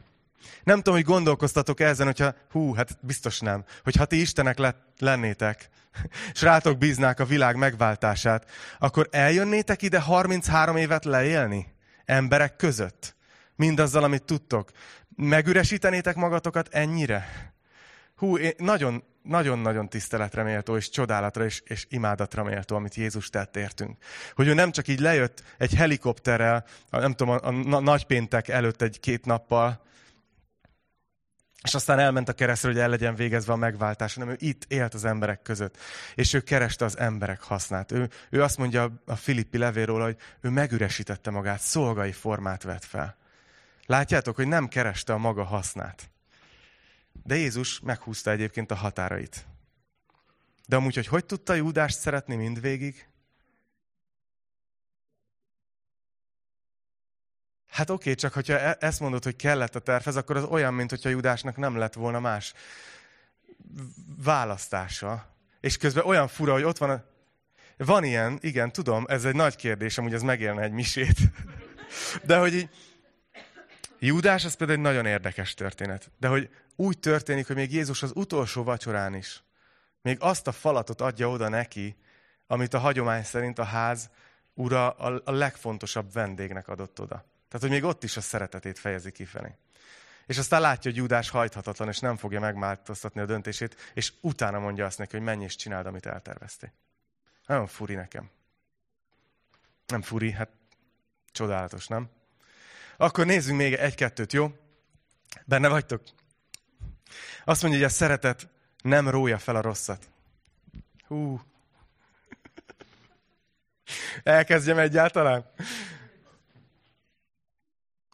[0.62, 5.68] Nem tudom, hogy gondolkoztatok ezen, hogyha, hú, hát biztos nem, hogy ha ti Istenek lennétek,
[6.34, 13.16] és rátok bíznák a világ megváltását, akkor eljönnétek ide 33 évet leélni emberek között?
[13.56, 14.70] Mindazzal, amit tudtok.
[15.16, 17.52] Megüresítenétek magatokat ennyire?
[18.24, 23.96] Hú, nagyon, nagyon-nagyon tiszteletre méltó, és csodálatra, és, és imádatra méltó, amit Jézus tett értünk.
[24.34, 28.82] Hogy ő nem csak így lejött egy helikopterrel, nem tudom, a, a, a nagypéntek előtt
[28.82, 29.82] egy-két nappal,
[31.62, 34.94] és aztán elment a keresztre, hogy el legyen végezve a megváltás, hanem ő itt élt
[34.94, 35.76] az emberek között.
[36.14, 37.92] És ő kereste az emberek hasznát.
[37.92, 43.16] Ő, ő azt mondja a Filippi levéről, hogy ő megüresítette magát, szolgai formát vett fel.
[43.86, 46.13] Látjátok, hogy nem kereste a maga hasznát.
[47.22, 49.46] De Jézus meghúzta egyébként a határait.
[50.66, 53.08] De amúgy, hogy hogy tudta Júdást szeretni mindvégig?
[57.74, 60.74] Hát oké, okay, csak hogyha e- ezt mondod, hogy kellett a tervhez, akkor az olyan,
[60.74, 62.54] mint hogyha Judásnak nem lett volna más
[64.24, 65.26] választása.
[65.60, 67.04] És közben olyan fura, hogy ott van a...
[67.76, 71.18] Van ilyen, igen, tudom, ez egy nagy kérdés, amúgy ez megélne egy misét.
[72.26, 72.68] De hogy így...
[74.06, 76.10] Júdás, az például egy nagyon érdekes történet.
[76.18, 79.42] De hogy úgy történik, hogy még Jézus az utolsó vacsorán is
[80.04, 81.96] még azt a falatot adja oda neki,
[82.46, 84.10] amit a hagyomány szerint a ház
[84.54, 87.24] ura a legfontosabb vendégnek adott oda.
[87.48, 89.56] Tehát, hogy még ott is a szeretetét fejezi kifelé.
[90.26, 94.86] És aztán látja, hogy Júdás hajthatatlan, és nem fogja megváltoztatni a döntését, és utána mondja
[94.86, 96.72] azt neki, hogy menj és csináld, amit elterveztél.
[97.46, 98.30] Nagyon furi nekem.
[99.86, 100.50] Nem furi, hát
[101.32, 102.10] csodálatos, nem?
[102.96, 104.52] Akkor nézzünk még egy-kettőt, jó?
[105.44, 106.02] Benne vagytok?
[107.44, 108.48] Azt mondja, hogy a szeretet
[108.82, 110.08] nem rója fel a rosszat.
[111.06, 111.40] Hú.
[114.22, 115.50] Elkezdjem egyáltalán?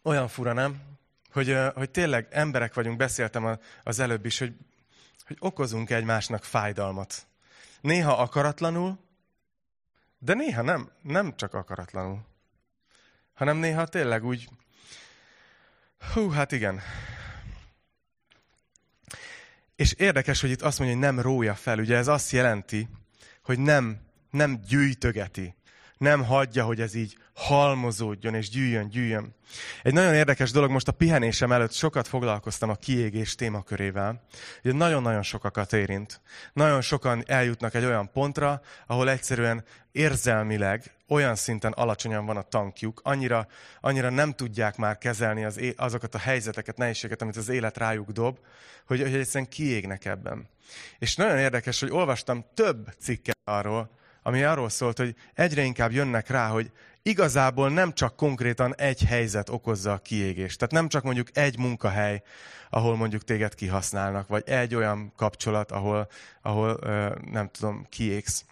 [0.03, 0.81] Olyan fura, nem?
[1.31, 4.55] Hogy, hogy tényleg emberek vagyunk, beszéltem az előbb is, hogy,
[5.27, 7.27] hogy okozunk egymásnak fájdalmat.
[7.81, 8.99] Néha akaratlanul,
[10.19, 12.19] de néha nem, nem csak akaratlanul,
[13.33, 14.49] hanem néha tényleg úgy,
[16.13, 16.81] hú, hát igen.
[19.75, 21.79] És érdekes, hogy itt azt mondja, hogy nem rója fel.
[21.79, 22.89] Ugye ez azt jelenti,
[23.43, 23.97] hogy nem,
[24.29, 25.55] nem gyűjtögeti,
[25.97, 29.35] nem hagyja, hogy ez így halmozódjon és gyűjjön, gyűjjön.
[29.83, 34.23] Egy nagyon érdekes dolog, most a pihenésem előtt sokat foglalkoztam a kiégés témakörével.
[34.63, 36.21] Ugye nagyon-nagyon sokakat érint.
[36.53, 43.01] Nagyon sokan eljutnak egy olyan pontra, ahol egyszerűen érzelmileg olyan szinten alacsonyan van a tankjuk,
[43.03, 43.47] annyira,
[43.81, 48.37] annyira nem tudják már kezelni az, azokat a helyzeteket, nehézségeket, amit az élet rájuk dob,
[48.85, 50.49] hogy, hogy egyszerűen kiégnek ebben.
[50.99, 53.89] És nagyon érdekes, hogy olvastam több cikket arról,
[54.23, 56.71] ami arról szólt, hogy egyre inkább jönnek rá, hogy
[57.01, 60.57] igazából nem csak konkrétan egy helyzet okozza a kiégést.
[60.57, 62.21] Tehát nem csak mondjuk egy munkahely,
[62.69, 66.07] ahol mondjuk téged kihasználnak, vagy egy olyan kapcsolat, ahol,
[66.41, 66.79] ahol
[67.31, 68.45] nem tudom, kiégsz.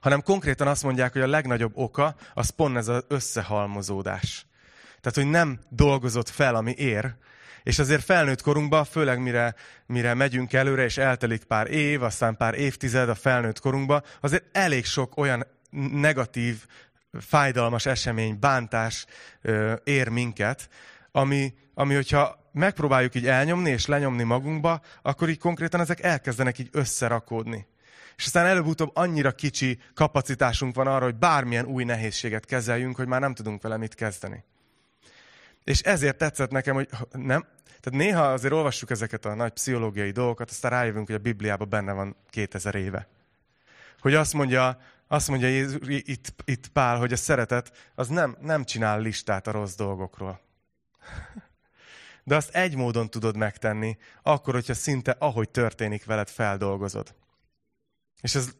[0.00, 4.46] Hanem konkrétan azt mondják, hogy a legnagyobb oka az pont ez az összehalmozódás.
[5.00, 7.14] Tehát, hogy nem dolgozott fel, ami ér,
[7.62, 9.54] és azért felnőtt korunkban, főleg mire,
[9.86, 14.84] mire megyünk előre, és eltelik pár év, aztán pár évtized a felnőtt korunkban, azért elég
[14.84, 15.46] sok olyan
[15.92, 16.66] negatív,
[17.20, 19.06] fájdalmas esemény, bántás
[19.42, 20.68] ö, ér minket,
[21.12, 26.68] ami, ami, hogyha megpróbáljuk így elnyomni és lenyomni magunkba, akkor így konkrétan ezek elkezdenek így
[26.72, 27.66] összerakódni.
[28.20, 33.20] És aztán előbb-utóbb annyira kicsi kapacitásunk van arra, hogy bármilyen új nehézséget kezeljünk, hogy már
[33.20, 34.44] nem tudunk vele mit kezdeni.
[35.64, 37.46] És ezért tetszett nekem, hogy nem.
[37.80, 41.92] Tehát néha azért olvassuk ezeket a nagy pszichológiai dolgokat, aztán rájövünk, hogy a Bibliában benne
[41.92, 43.08] van 2000 éve.
[44.00, 44.78] Hogy azt mondja,
[45.08, 49.50] azt mondja Jézus, itt, itt Pál, hogy a szeretet az nem, nem csinál listát a
[49.50, 50.40] rossz dolgokról.
[52.24, 57.14] De azt egy módon tudod megtenni, akkor, hogyha szinte ahogy történik veled, feldolgozod.
[58.20, 58.54] És ez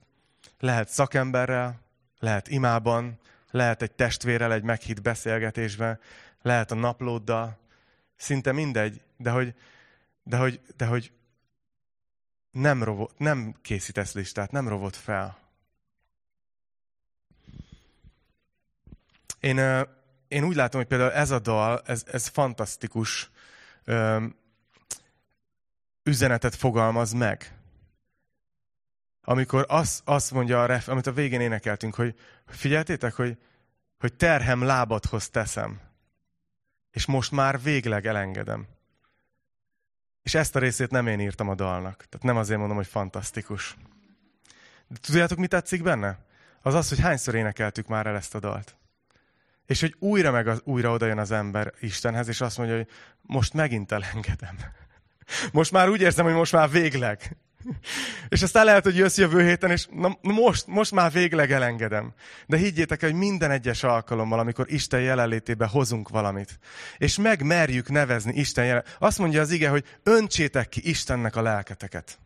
[0.58, 1.80] lehet szakemberrel,
[2.18, 3.18] lehet imában,
[3.50, 6.00] lehet egy testvérrel, egy meghitt beszélgetésben,
[6.42, 7.58] lehet a naplóddal,
[8.16, 9.54] szinte mindegy, de hogy,
[10.22, 11.12] de hogy, de hogy
[12.50, 15.38] nem, rovott, nem készítesz listát, nem rovott fel.
[19.40, 19.58] Én,
[20.28, 23.30] én úgy látom, hogy például ez a dal, ez, ez fantasztikus
[26.02, 27.59] üzenetet fogalmaz meg.
[29.22, 32.14] Amikor azt, azt mondja, a ref, amit a végén énekeltünk, hogy
[32.46, 33.38] figyeltétek, hogy,
[33.98, 35.88] hogy terhem lábadhoz teszem
[36.90, 38.66] és most már végleg elengedem.
[40.22, 41.96] És ezt a részét nem én írtam a dalnak.
[41.96, 43.76] Tehát nem azért mondom, hogy fantasztikus.
[44.88, 46.18] De tudjátok, mi tetszik benne?
[46.62, 48.76] Az az, hogy hányszor énekeltük már el ezt a dalt.
[49.66, 52.88] És hogy újra meg az, újra odajön az ember Istenhez, és azt mondja, hogy
[53.20, 54.56] most megint elengedem.
[55.52, 57.36] Most már úgy érzem, hogy most már végleg.
[58.28, 62.12] és aztán lehet, hogy jössz jövő héten, és na, most, most már végleg elengedem.
[62.46, 66.58] De higgyétek hogy minden egyes alkalommal, amikor Isten jelenlétébe hozunk valamit,
[66.98, 68.84] és megmerjük nevezni Isten jelen...
[68.98, 72.18] Azt mondja az ige, hogy öntsétek ki Istennek a lelketeket.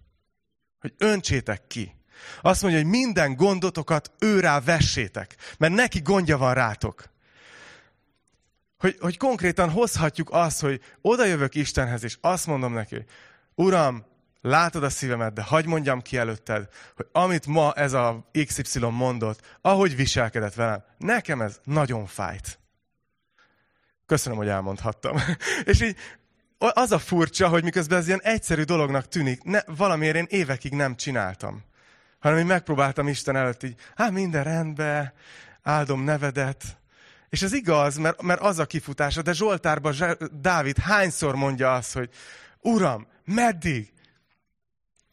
[0.80, 1.94] Hogy öntsétek ki.
[2.40, 7.12] Azt mondja, hogy minden gondotokat őrá vessétek, mert neki gondja van rátok.
[8.78, 13.04] Hogy, hogy konkrétan hozhatjuk azt, hogy oda jövök Istenhez, és azt mondom neki,
[13.54, 14.04] Uram,
[14.44, 19.58] látod a szívemet, de hagyd mondjam ki előtted, hogy amit ma ez a XY mondott,
[19.60, 22.58] ahogy viselkedett velem, nekem ez nagyon fájt.
[24.06, 25.16] Köszönöm, hogy elmondhattam.
[25.64, 25.96] És így
[26.58, 30.96] az a furcsa, hogy miközben ez ilyen egyszerű dolognak tűnik, ne, valamiért én évekig nem
[30.96, 31.62] csináltam.
[32.18, 35.12] Hanem én megpróbáltam Isten előtt így, hát minden rendben,
[35.62, 36.64] áldom nevedet.
[37.28, 39.94] És ez igaz, mert, mert az a kifutása, de Zsoltárban
[40.40, 42.10] Dávid hányszor mondja azt, hogy
[42.60, 43.93] Uram, meddig?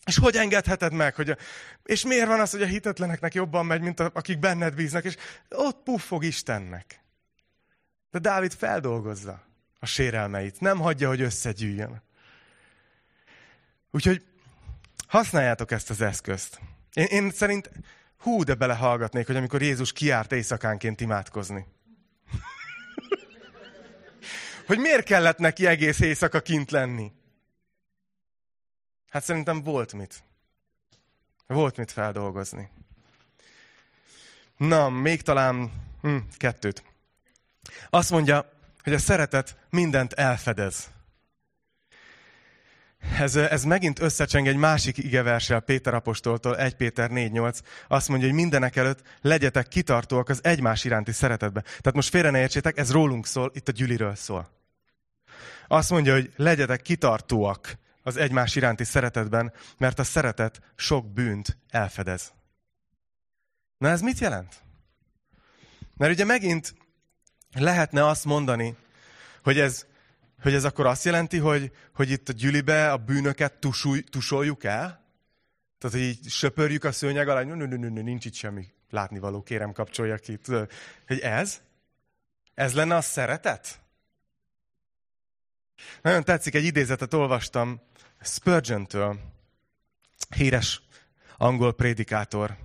[0.06, 1.16] És hogy engedheted meg?
[1.16, 1.38] Hogy a,
[1.84, 5.04] és miért van az, hogy a hitetleneknek jobban megy, mint a, akik benned bíznak?
[5.04, 5.16] És
[5.50, 7.02] ott puffog Istennek.
[8.12, 9.44] De Dávid feldolgozza
[9.80, 10.60] a sérelmeit.
[10.60, 12.02] Nem hagyja, hogy összegyűjjön.
[13.92, 14.24] Úgyhogy
[15.08, 16.60] használjátok ezt az eszközt.
[16.94, 17.72] Én, én szerint
[18.18, 21.66] hú, de belehallgatnék, hogy amikor Jézus kiárt éjszakánként imádkozni.
[24.68, 27.12] hogy miért kellett neki egész éjszaka kint lenni?
[29.12, 30.24] Hát szerintem volt mit.
[31.48, 32.70] Volt mit feldolgozni.
[34.58, 35.72] Na, még talán
[36.02, 36.84] hm, kettőt.
[37.90, 38.52] Azt mondja,
[38.84, 40.92] hogy a szeretet mindent elfedez.
[43.18, 47.60] Ez, ez megint összecseng egy másik igeversel Péter apostoltól, 1 Péter 4.8.
[47.88, 51.62] Azt mondja, hogy mindenek előtt legyetek kitartóak az egymás iránti szeretetbe.
[51.62, 54.50] Tehát most félre ne értsétek, ez rólunk szól, itt a gyüliről szól.
[55.68, 62.34] Azt mondja, hogy legyetek kitartóak az egymás iránti szeretetben, mert a szeretet sok bűnt elfedez.
[63.78, 64.62] Na ez mit jelent?
[65.98, 66.76] Mert ugye megint
[67.54, 68.76] lehetne azt mondani,
[69.44, 69.86] hogy ez,
[70.42, 75.02] hogy ez akkor azt jelenti, hogy, hogy itt a gyülibe a bűnöket tusulj, tusoljuk el?
[75.78, 80.38] Tehát, hogy így söpörjük a szőnyeg alá, nincs itt semmi látnivaló, kérem kapcsolja ki.
[80.38, 80.72] Tudod,
[81.08, 81.62] hogy ez?
[82.54, 83.81] Ez lenne a szeretet?
[86.02, 87.82] Nagyon tetszik, egy idézetet olvastam
[88.22, 89.20] Spurgeon-től,
[90.36, 90.82] híres
[91.38, 92.58] angol prédikátor,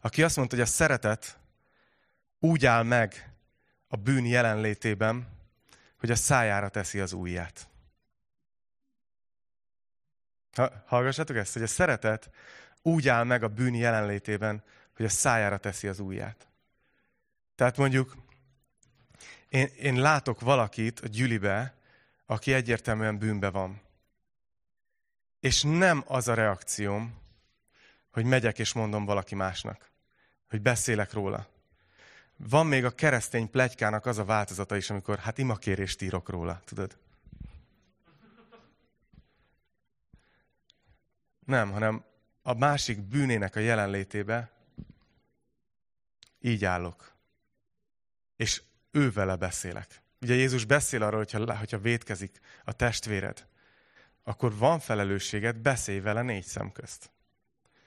[0.00, 1.38] aki azt mondta, hogy a szeretet
[2.38, 3.32] úgy áll meg
[3.88, 5.28] a bűn jelenlétében,
[5.98, 7.68] hogy a szájára teszi az ujját.
[10.52, 12.30] Ha, hallgassatok ezt, hogy a szeretet
[12.82, 14.62] úgy áll meg a bűn jelenlétében,
[14.96, 16.46] hogy a szájára teszi az ujját.
[17.54, 18.16] Tehát mondjuk
[19.52, 21.74] én, én látok valakit a gyülibe,
[22.26, 23.80] aki egyértelműen bűnbe van.
[25.40, 27.14] És nem az a reakcióm,
[28.10, 29.90] hogy megyek és mondom valaki másnak,
[30.48, 31.46] hogy beszélek róla.
[32.36, 36.98] Van még a keresztény plegykának az a változata is, amikor hát imakérést írok róla, tudod?
[41.44, 42.04] Nem, hanem
[42.42, 44.50] a másik bűnének a jelenlétébe
[46.40, 47.12] így állok.
[48.36, 48.62] És
[48.92, 50.02] ővele beszélek.
[50.20, 53.46] Ugye Jézus beszél arról, hogyha, hogyha vétkezik a testvéred,
[54.24, 57.10] akkor van felelősséged, beszélj vele négy szem közt.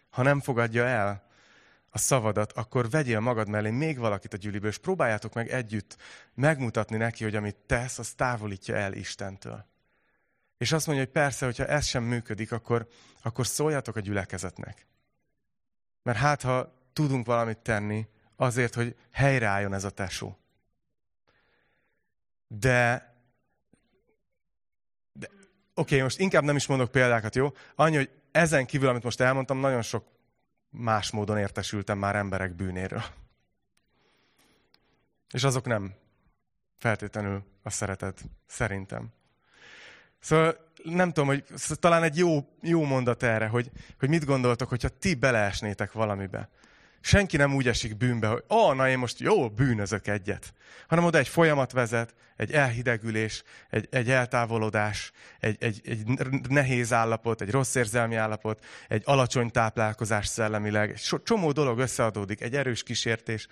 [0.10, 1.28] Ha nem fogadja el
[1.90, 5.98] a szavadat, akkor vegyél magad mellé még valakit a gyűliből, és próbáljátok meg együtt
[6.34, 9.66] megmutatni neki, hogy amit tesz, az távolítja el Istentől.
[10.58, 12.88] És azt mondja, hogy persze, hogyha ez sem működik, akkor,
[13.22, 14.88] akkor szóljatok a gyülekezetnek.
[16.04, 20.38] Mert hát, ha tudunk valamit tenni azért, hogy helyreálljon ez a tesó.
[22.48, 23.14] De,
[25.14, 25.42] de oké,
[25.74, 27.54] okay, most inkább nem is mondok példákat, jó?
[27.76, 30.06] Annyi, hogy ezen kívül, amit most elmondtam, nagyon sok
[30.70, 33.04] más módon értesültem már emberek bűnéről.
[35.32, 35.94] És azok nem
[36.78, 39.08] feltétlenül a szeretet, szerintem.
[40.20, 41.44] Szóval nem tudom, hogy
[41.80, 46.50] talán egy jó, jó mondat erre, hogy, hogy mit gondoltok, hogyha ti beleesnétek valamibe.
[47.08, 50.54] Senki nem úgy esik bűnbe, hogy ó, na én most jó, bűnözök egyet.
[50.88, 56.08] Hanem oda egy folyamat vezet, egy elhidegülés, egy, egy eltávolodás, egy, egy, egy
[56.50, 62.56] nehéz állapot, egy rossz érzelmi állapot, egy alacsony táplálkozás szellemileg, egy csomó dolog összeadódik, egy
[62.56, 63.48] erős kísértés.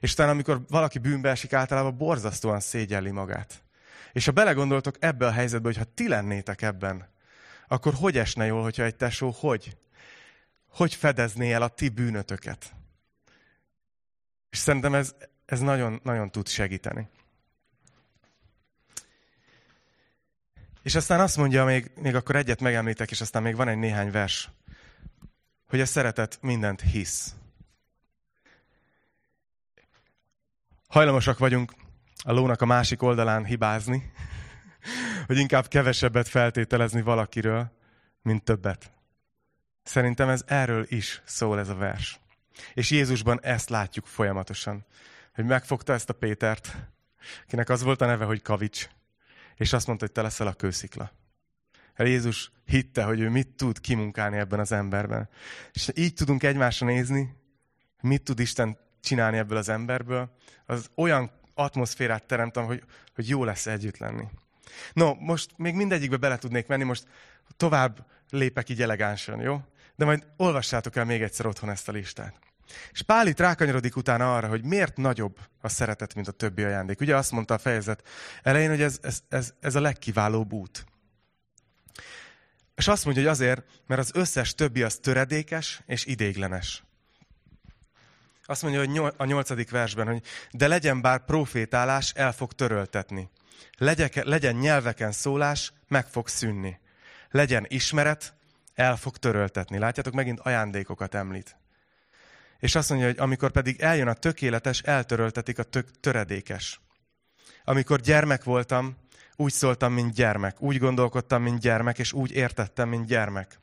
[0.00, 3.62] És talán amikor valaki bűnbe esik, általában borzasztóan szégyelli magát.
[4.12, 7.08] És ha belegondoltok ebbe a helyzetbe, hogy ha ti lennétek ebben,
[7.68, 9.76] akkor hogy esne jól, hogyha egy tesó hogy?
[10.68, 12.76] Hogy fedezné el a ti bűnötöket?
[14.50, 17.08] És szerintem ez, ez nagyon, nagyon tud segíteni.
[20.82, 24.10] És aztán azt mondja, még, még akkor egyet megemlítek, és aztán még van egy néhány
[24.10, 24.50] vers,
[25.68, 27.34] hogy a szeretet mindent hisz.
[30.88, 31.72] Hajlamosak vagyunk
[32.24, 34.12] a lónak a másik oldalán hibázni,
[35.26, 37.72] hogy inkább kevesebbet feltételezni valakiről,
[38.22, 38.92] mint többet.
[39.82, 42.20] Szerintem ez erről is szól ez a vers.
[42.74, 44.84] És Jézusban ezt látjuk folyamatosan.
[45.34, 46.76] Hogy megfogta ezt a Pétert,
[47.46, 48.88] akinek az volt a neve, hogy Kavics,
[49.56, 51.12] és azt mondta, hogy te leszel a kőszikla.
[51.96, 55.28] Mert Jézus hitte, hogy ő mit tud kimunkálni ebben az emberben.
[55.72, 57.36] És így tudunk egymásra nézni,
[58.00, 60.36] mit tud Isten csinálni ebből az emberből,
[60.66, 62.82] az olyan atmoszférát teremtem, hogy,
[63.14, 64.24] hogy jó lesz együtt lenni.
[64.92, 67.06] No, most még mindegyikbe bele tudnék menni, most
[67.56, 69.60] tovább lépek így elegánsan, jó?
[69.96, 72.47] De majd olvassátok el még egyszer otthon ezt a listát.
[72.92, 77.00] És Pál itt rákanyarodik utána arra, hogy miért nagyobb a szeretet, mint a többi ajándék.
[77.00, 78.08] Ugye azt mondta a fejezet
[78.42, 80.84] elején, hogy ez, ez, ez, ez a legkiválóbb út.
[82.74, 86.82] És azt mondja, hogy azért, mert az összes többi az töredékes és idéglenes.
[88.44, 93.30] Azt mondja, hogy a nyolcadik versben, hogy de legyen bár profétálás, el fog töröltetni.
[93.78, 96.80] Legyen, legyen nyelveken szólás, meg fog szűnni.
[97.30, 98.34] Legyen ismeret,
[98.74, 99.78] el fog töröltetni.
[99.78, 101.56] Látjátok, megint ajándékokat említ.
[102.58, 106.80] És azt mondja, hogy amikor pedig eljön a tökéletes, eltöröltetik a tök, töredékes.
[107.64, 108.96] Amikor gyermek voltam,
[109.36, 110.62] úgy szóltam, mint gyermek.
[110.62, 113.60] Úgy gondolkodtam, mint gyermek, és úgy értettem, mint gyermek.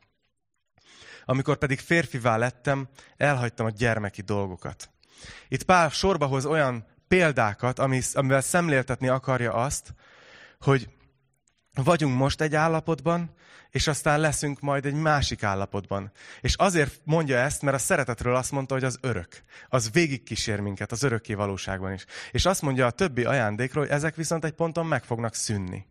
[1.24, 4.90] Amikor pedig férfivá lettem, elhagytam a gyermeki dolgokat.
[5.48, 9.94] Itt Pál sorba hoz olyan példákat, amivel szemléltetni akarja azt,
[10.60, 10.88] hogy
[11.84, 13.30] vagyunk most egy állapotban,
[13.70, 16.12] és aztán leszünk majd egy másik állapotban.
[16.40, 19.42] És azért mondja ezt, mert a szeretetről azt mondta, hogy az örök.
[19.68, 22.04] Az végig kísér minket, az örökké valóságban is.
[22.30, 25.86] És azt mondja a többi ajándékról, hogy ezek viszont egy ponton meg fognak szűnni.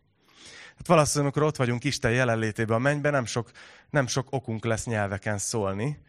[0.78, 3.52] Hát valószínűleg, amikor ott vagyunk Isten jelenlétében a mennyben, nem sok,
[3.90, 6.00] nem sok okunk lesz nyelveken szólni.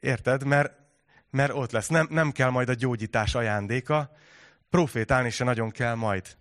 [0.00, 0.44] Érted?
[0.44, 0.72] Mert,
[1.30, 1.88] mert ott lesz.
[1.88, 4.10] Nem, nem kell majd a gyógyítás ajándéka,
[4.70, 6.36] profétálni se nagyon kell majd.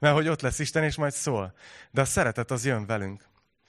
[0.00, 1.54] Mert hogy ott lesz Isten, és majd szól.
[1.90, 3.24] De a szeretet az jön velünk.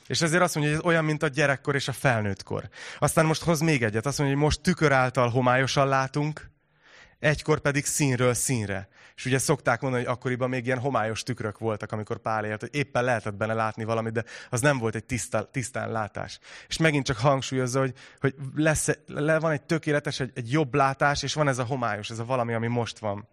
[0.08, 2.70] És ezért azt mondja, hogy ez olyan, mint a gyerekkor és a felnőttkor.
[3.00, 4.06] Aztán most hoz még egyet.
[4.06, 6.50] Azt mondja, hogy most tükör által homályosan látunk,
[7.20, 8.88] egykor pedig színről színre.
[9.16, 12.76] És ugye szokták mondani, hogy akkoriban még ilyen homályos tükrök voltak, amikor Pál élt, hogy
[12.76, 16.40] éppen lehetett benne látni valamit, de az nem volt egy tiszta, tisztán látás.
[16.68, 21.24] És megint csak hangsúlyozza, hogy, hogy lesz, le, van egy tökéletes, egy, egy jobb látás,
[21.24, 23.28] és van ez a homályos, ez a valami, ami most van.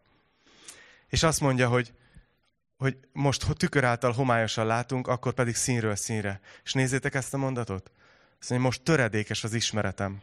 [1.08, 1.92] És azt mondja, hogy,
[2.76, 6.40] hogy most tükör által homályosan látunk, akkor pedig színről színre.
[6.64, 7.90] És nézzétek ezt a mondatot.
[8.40, 10.22] Azt mondja, most töredékes az ismeretem.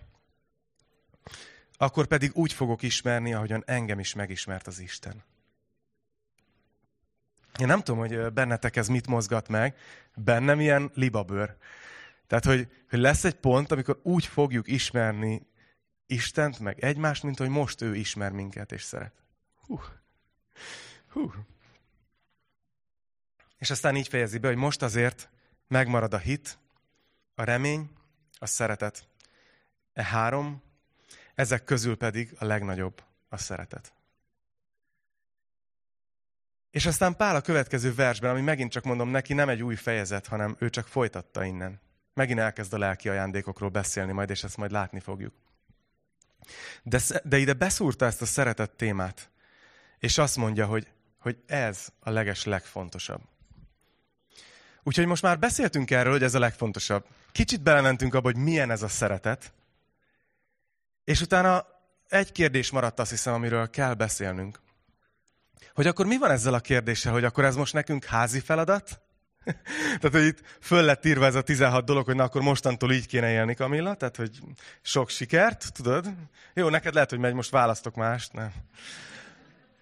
[1.78, 5.24] Akkor pedig úgy fogok ismerni, ahogyan engem is megismert az Isten.
[7.60, 9.78] Én nem tudom, hogy bennetek ez mit mozgat meg,
[10.16, 11.58] bennem ilyen libabőr.
[12.28, 15.48] Tehát, hogy, hogy lesz egy pont, amikor úgy fogjuk ismerni
[16.06, 19.14] Istent, meg egymást, mint hogy most ő ismer minket és szeret.
[19.62, 19.80] Hú.
[21.08, 21.32] Hú.
[23.64, 25.30] És aztán így fejezi be, hogy most azért
[25.68, 26.58] megmarad a hit,
[27.36, 27.90] a remény,
[28.34, 29.08] a szeretet.
[29.94, 30.62] E három,
[31.36, 33.94] ezek közül pedig a legnagyobb a szeretet.
[36.72, 40.28] És aztán Pál a következő versben, ami megint csak mondom, neki nem egy új fejezet,
[40.28, 41.80] hanem ő csak folytatta innen.
[42.14, 45.34] Megint elkezd a lelki ajándékokról beszélni majd, és ezt majd látni fogjuk.
[46.84, 49.30] De, de ide beszúrta ezt a szeretet témát,
[49.98, 50.88] és azt mondja, hogy,
[51.18, 53.32] hogy ez a leges legfontosabb.
[54.84, 57.06] Úgyhogy most már beszéltünk erről, hogy ez a legfontosabb.
[57.32, 59.54] Kicsit belementünk abba, hogy milyen ez a szeretet.
[61.04, 61.66] És utána
[62.10, 64.60] egy kérdés maradt, azt hiszem, amiről kell beszélnünk.
[65.74, 69.02] Hogy akkor mi van ezzel a kérdéssel, hogy akkor ez most nekünk házi feladat?
[70.00, 73.08] tehát, hogy itt föl lett írva ez a 16 dolog, hogy na akkor mostantól így
[73.08, 74.40] kéne élni, Kamilla, tehát, hogy
[74.82, 76.14] sok sikert, tudod?
[76.54, 78.52] Jó, neked lehet, hogy megy, most választok mást, nem.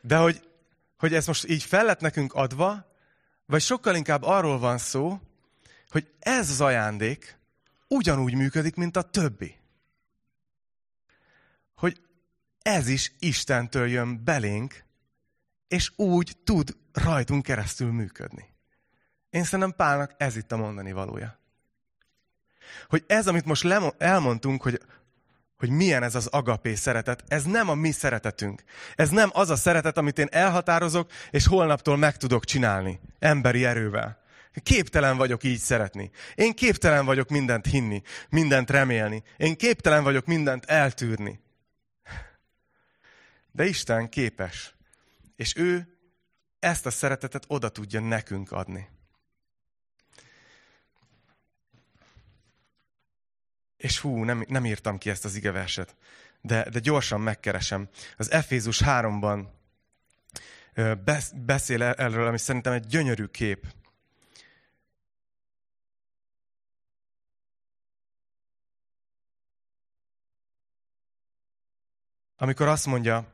[0.02, 0.42] De hogy,
[0.98, 2.91] hogy ez most így fel lett nekünk adva,
[3.52, 5.20] vagy sokkal inkább arról van szó,
[5.90, 7.38] hogy ez az ajándék
[7.88, 9.60] ugyanúgy működik, mint a többi.
[11.76, 12.02] Hogy
[12.62, 14.84] ez is Istentől jön belénk,
[15.68, 18.46] és úgy tud rajtunk keresztül működni.
[19.30, 21.40] Én szerintem Pálnak ez itt a mondani valója.
[22.88, 23.66] Hogy ez, amit most
[23.98, 24.82] elmondtunk, hogy,
[25.62, 28.64] hogy milyen ez az agapé szeretet, ez nem a mi szeretetünk.
[28.96, 34.20] Ez nem az a szeretet, amit én elhatározok, és holnaptól meg tudok csinálni emberi erővel.
[34.64, 36.12] Képtelen vagyok így szeretni.
[36.36, 39.24] Én képtelen vagyok mindent hinni, mindent remélni.
[39.38, 41.40] Én képtelen vagyok mindent eltűrni.
[43.52, 44.76] De Isten képes.
[45.36, 45.98] És ő
[46.60, 48.88] ezt a szeretetet oda tudja nekünk adni.
[53.82, 55.96] És hú, nem, nem írtam ki ezt az igeverset,
[56.42, 57.90] de, de gyorsan megkeresem.
[58.18, 59.46] Az Efézus 3-ban
[61.36, 63.66] beszél erről, ami szerintem egy gyönyörű kép.
[72.38, 73.34] Amikor azt mondja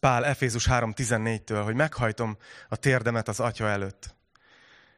[0.00, 2.36] Pál Efézus 3.14-től, hogy meghajtom
[2.68, 4.14] a térdemet az atya előtt.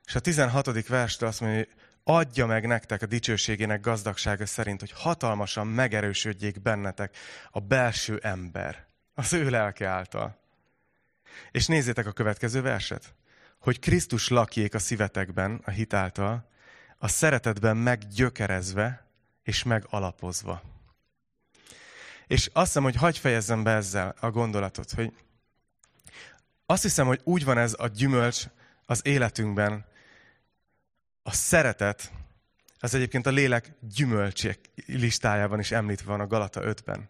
[0.04, 0.86] És a 16.
[0.86, 7.16] verstől azt mondja, hogy adja meg nektek a dicsőségének gazdagsága szerint, hogy hatalmasan megerősödjék bennetek
[7.50, 10.38] a belső ember, az ő lelke által.
[11.50, 13.14] És nézzétek a következő verset,
[13.59, 16.48] hogy Krisztus lakjék a szívetekben a hitáltal,
[16.98, 19.07] a szeretetben meggyökerezve
[19.42, 20.62] és megalapozva.
[22.26, 25.12] És azt hiszem, hogy hagyj fejezzem be ezzel a gondolatot, hogy
[26.66, 28.44] azt hiszem, hogy úgy van ez a gyümölcs
[28.86, 29.84] az életünkben,
[31.26, 32.12] a szeretet,
[32.78, 37.08] az egyébként a lélek gyümölcsék listájában is említve van a Galata 5-ben.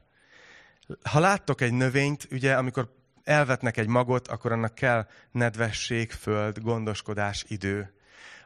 [1.03, 2.95] Ha láttok egy növényt, ugye, amikor
[3.25, 7.95] elvetnek egy magot, akkor annak kell nedvesség, föld, gondoskodás, idő.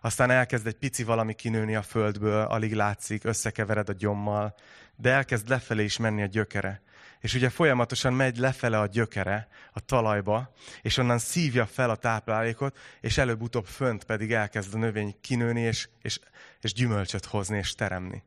[0.00, 4.54] Aztán elkezd egy pici valami kinőni a földből, alig látszik, összekevered a gyommal,
[4.96, 6.82] de elkezd lefelé is menni a gyökere.
[7.20, 10.52] És ugye folyamatosan megy lefele a gyökere a talajba,
[10.82, 15.88] és onnan szívja fel a táplálékot, és előbb-utóbb fönt pedig elkezd a növény kinőni, és,
[16.02, 16.18] és,
[16.60, 18.22] és gyümölcsöt hozni, és teremni.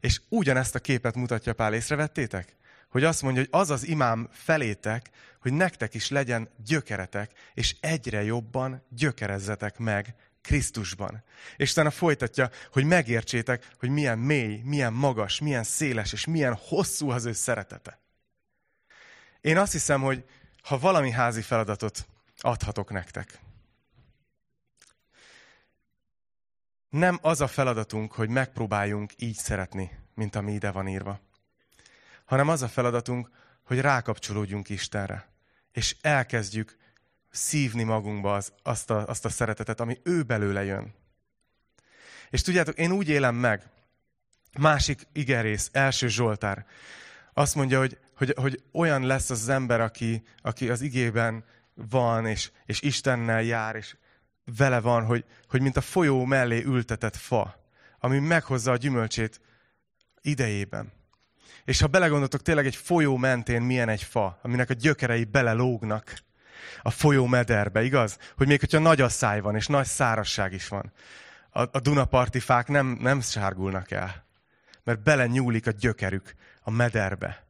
[0.00, 2.56] És ugyanezt a képet mutatja Pál, észrevettétek?
[2.88, 5.10] Hogy azt mondja, hogy az az imám felétek,
[5.40, 11.22] hogy nektek is legyen gyökeretek, és egyre jobban gyökerezzetek meg Krisztusban.
[11.56, 17.10] És utána folytatja, hogy megértsétek, hogy milyen mély, milyen magas, milyen széles, és milyen hosszú
[17.10, 17.98] az ő szeretete.
[19.40, 20.24] Én azt hiszem, hogy
[20.62, 22.06] ha valami házi feladatot
[22.38, 23.38] adhatok nektek,
[26.88, 31.20] nem az a feladatunk, hogy megpróbáljunk így szeretni, mint ami ide van írva,
[32.24, 33.30] hanem az a feladatunk,
[33.62, 35.28] hogy rákapcsolódjunk Istenre,
[35.72, 36.76] és elkezdjük
[37.30, 40.94] szívni magunkba az, azt, a, azt a szeretetet, ami ő belőle jön.
[42.30, 43.70] És tudjátok, én úgy élem meg,
[44.58, 46.66] másik igerész, első Zsoltár,
[47.34, 51.44] azt mondja, hogy, hogy, hogy olyan lesz az, ember, aki, aki az igében
[51.74, 53.96] van, és, és Istennel jár, és
[54.56, 57.64] vele van, hogy, hogy mint a folyó mellé ültetett fa,
[57.98, 59.40] ami meghozza a gyümölcsét
[60.20, 60.92] idejében.
[61.64, 66.18] És ha belegondoltok, tényleg egy folyó mentén milyen egy fa, aminek a gyökerei belelógnak
[66.82, 68.18] a folyó mederbe, igaz?
[68.36, 70.92] Hogy még hogyha nagy asszály van, és nagy szárasság is van,
[71.50, 74.26] a, a Dunaparti fák nem, nem sárgulnak el,
[74.84, 77.47] mert bele nyúlik a gyökerük a mederbe.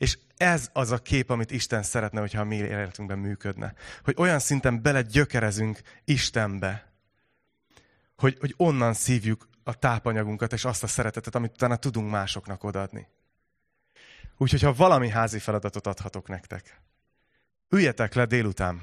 [0.00, 3.74] És ez az a kép, amit Isten szeretne, hogyha a mi életünkben működne.
[4.04, 6.92] Hogy olyan szinten bele gyökerezünk Istenbe,
[8.16, 13.08] hogy, hogy onnan szívjuk a tápanyagunkat és azt a szeretetet, amit utána tudunk másoknak odaadni.
[14.36, 16.80] Úgyhogy ha valami házi feladatot adhatok nektek,
[17.68, 18.82] üljetek le délután,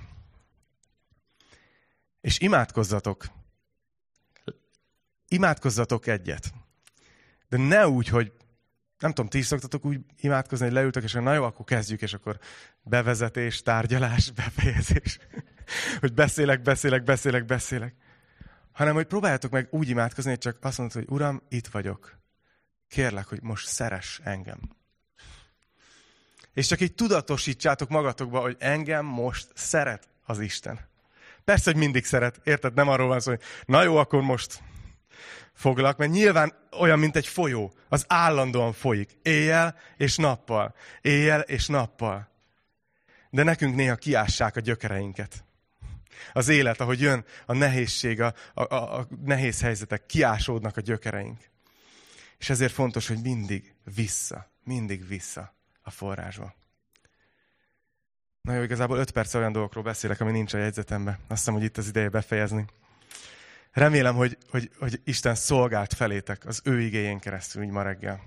[2.22, 3.26] és imádkozzatok.
[5.28, 6.54] Imádkozzatok egyet.
[7.50, 8.34] De ne úgy, hogy
[9.00, 12.38] nem tudom, ti szoktatok úgy imádkozni, hogy leültök, és na jó, akkor kezdjük, és akkor
[12.84, 15.20] bevezetés, tárgyalás, befejezés.
[16.00, 17.96] hogy beszélek, beszélek, beszélek, beszélek.
[18.72, 22.18] Hanem, hogy próbáljátok meg úgy imádkozni, hogy csak azt mondod, hogy Uram, itt vagyok.
[22.88, 24.60] Kérlek, hogy most szeres engem.
[26.54, 30.80] És csak így tudatosítsátok magatokba, hogy engem most szeret az Isten.
[31.44, 32.40] Persze, hogy mindig szeret.
[32.44, 32.74] Érted?
[32.74, 34.62] Nem arról van szó, hogy na jó, akkor most
[35.54, 37.74] foglak, mert nyilván olyan, mint egy folyó.
[37.90, 39.18] Az állandóan folyik.
[39.22, 40.76] Éjjel és nappal.
[41.02, 42.30] Éjjel és nappal.
[43.30, 45.46] De nekünk néha kiássák a gyökereinket.
[46.34, 51.50] Az élet, ahogy jön a nehézség, a, a, a nehéz helyzetek, kiásódnak a gyökereink.
[52.38, 56.56] És ezért fontos, hogy mindig vissza, mindig vissza a forrásba.
[58.42, 61.14] Na jó, igazából öt perc olyan dolgokról beszélek, ami nincs a jegyzetemben.
[61.14, 62.66] Azt hiszem, hogy itt az ideje befejezni.
[63.78, 68.22] Remélem, hogy, hogy, hogy Isten szolgált felétek az ő igényén keresztül, így ma reggel.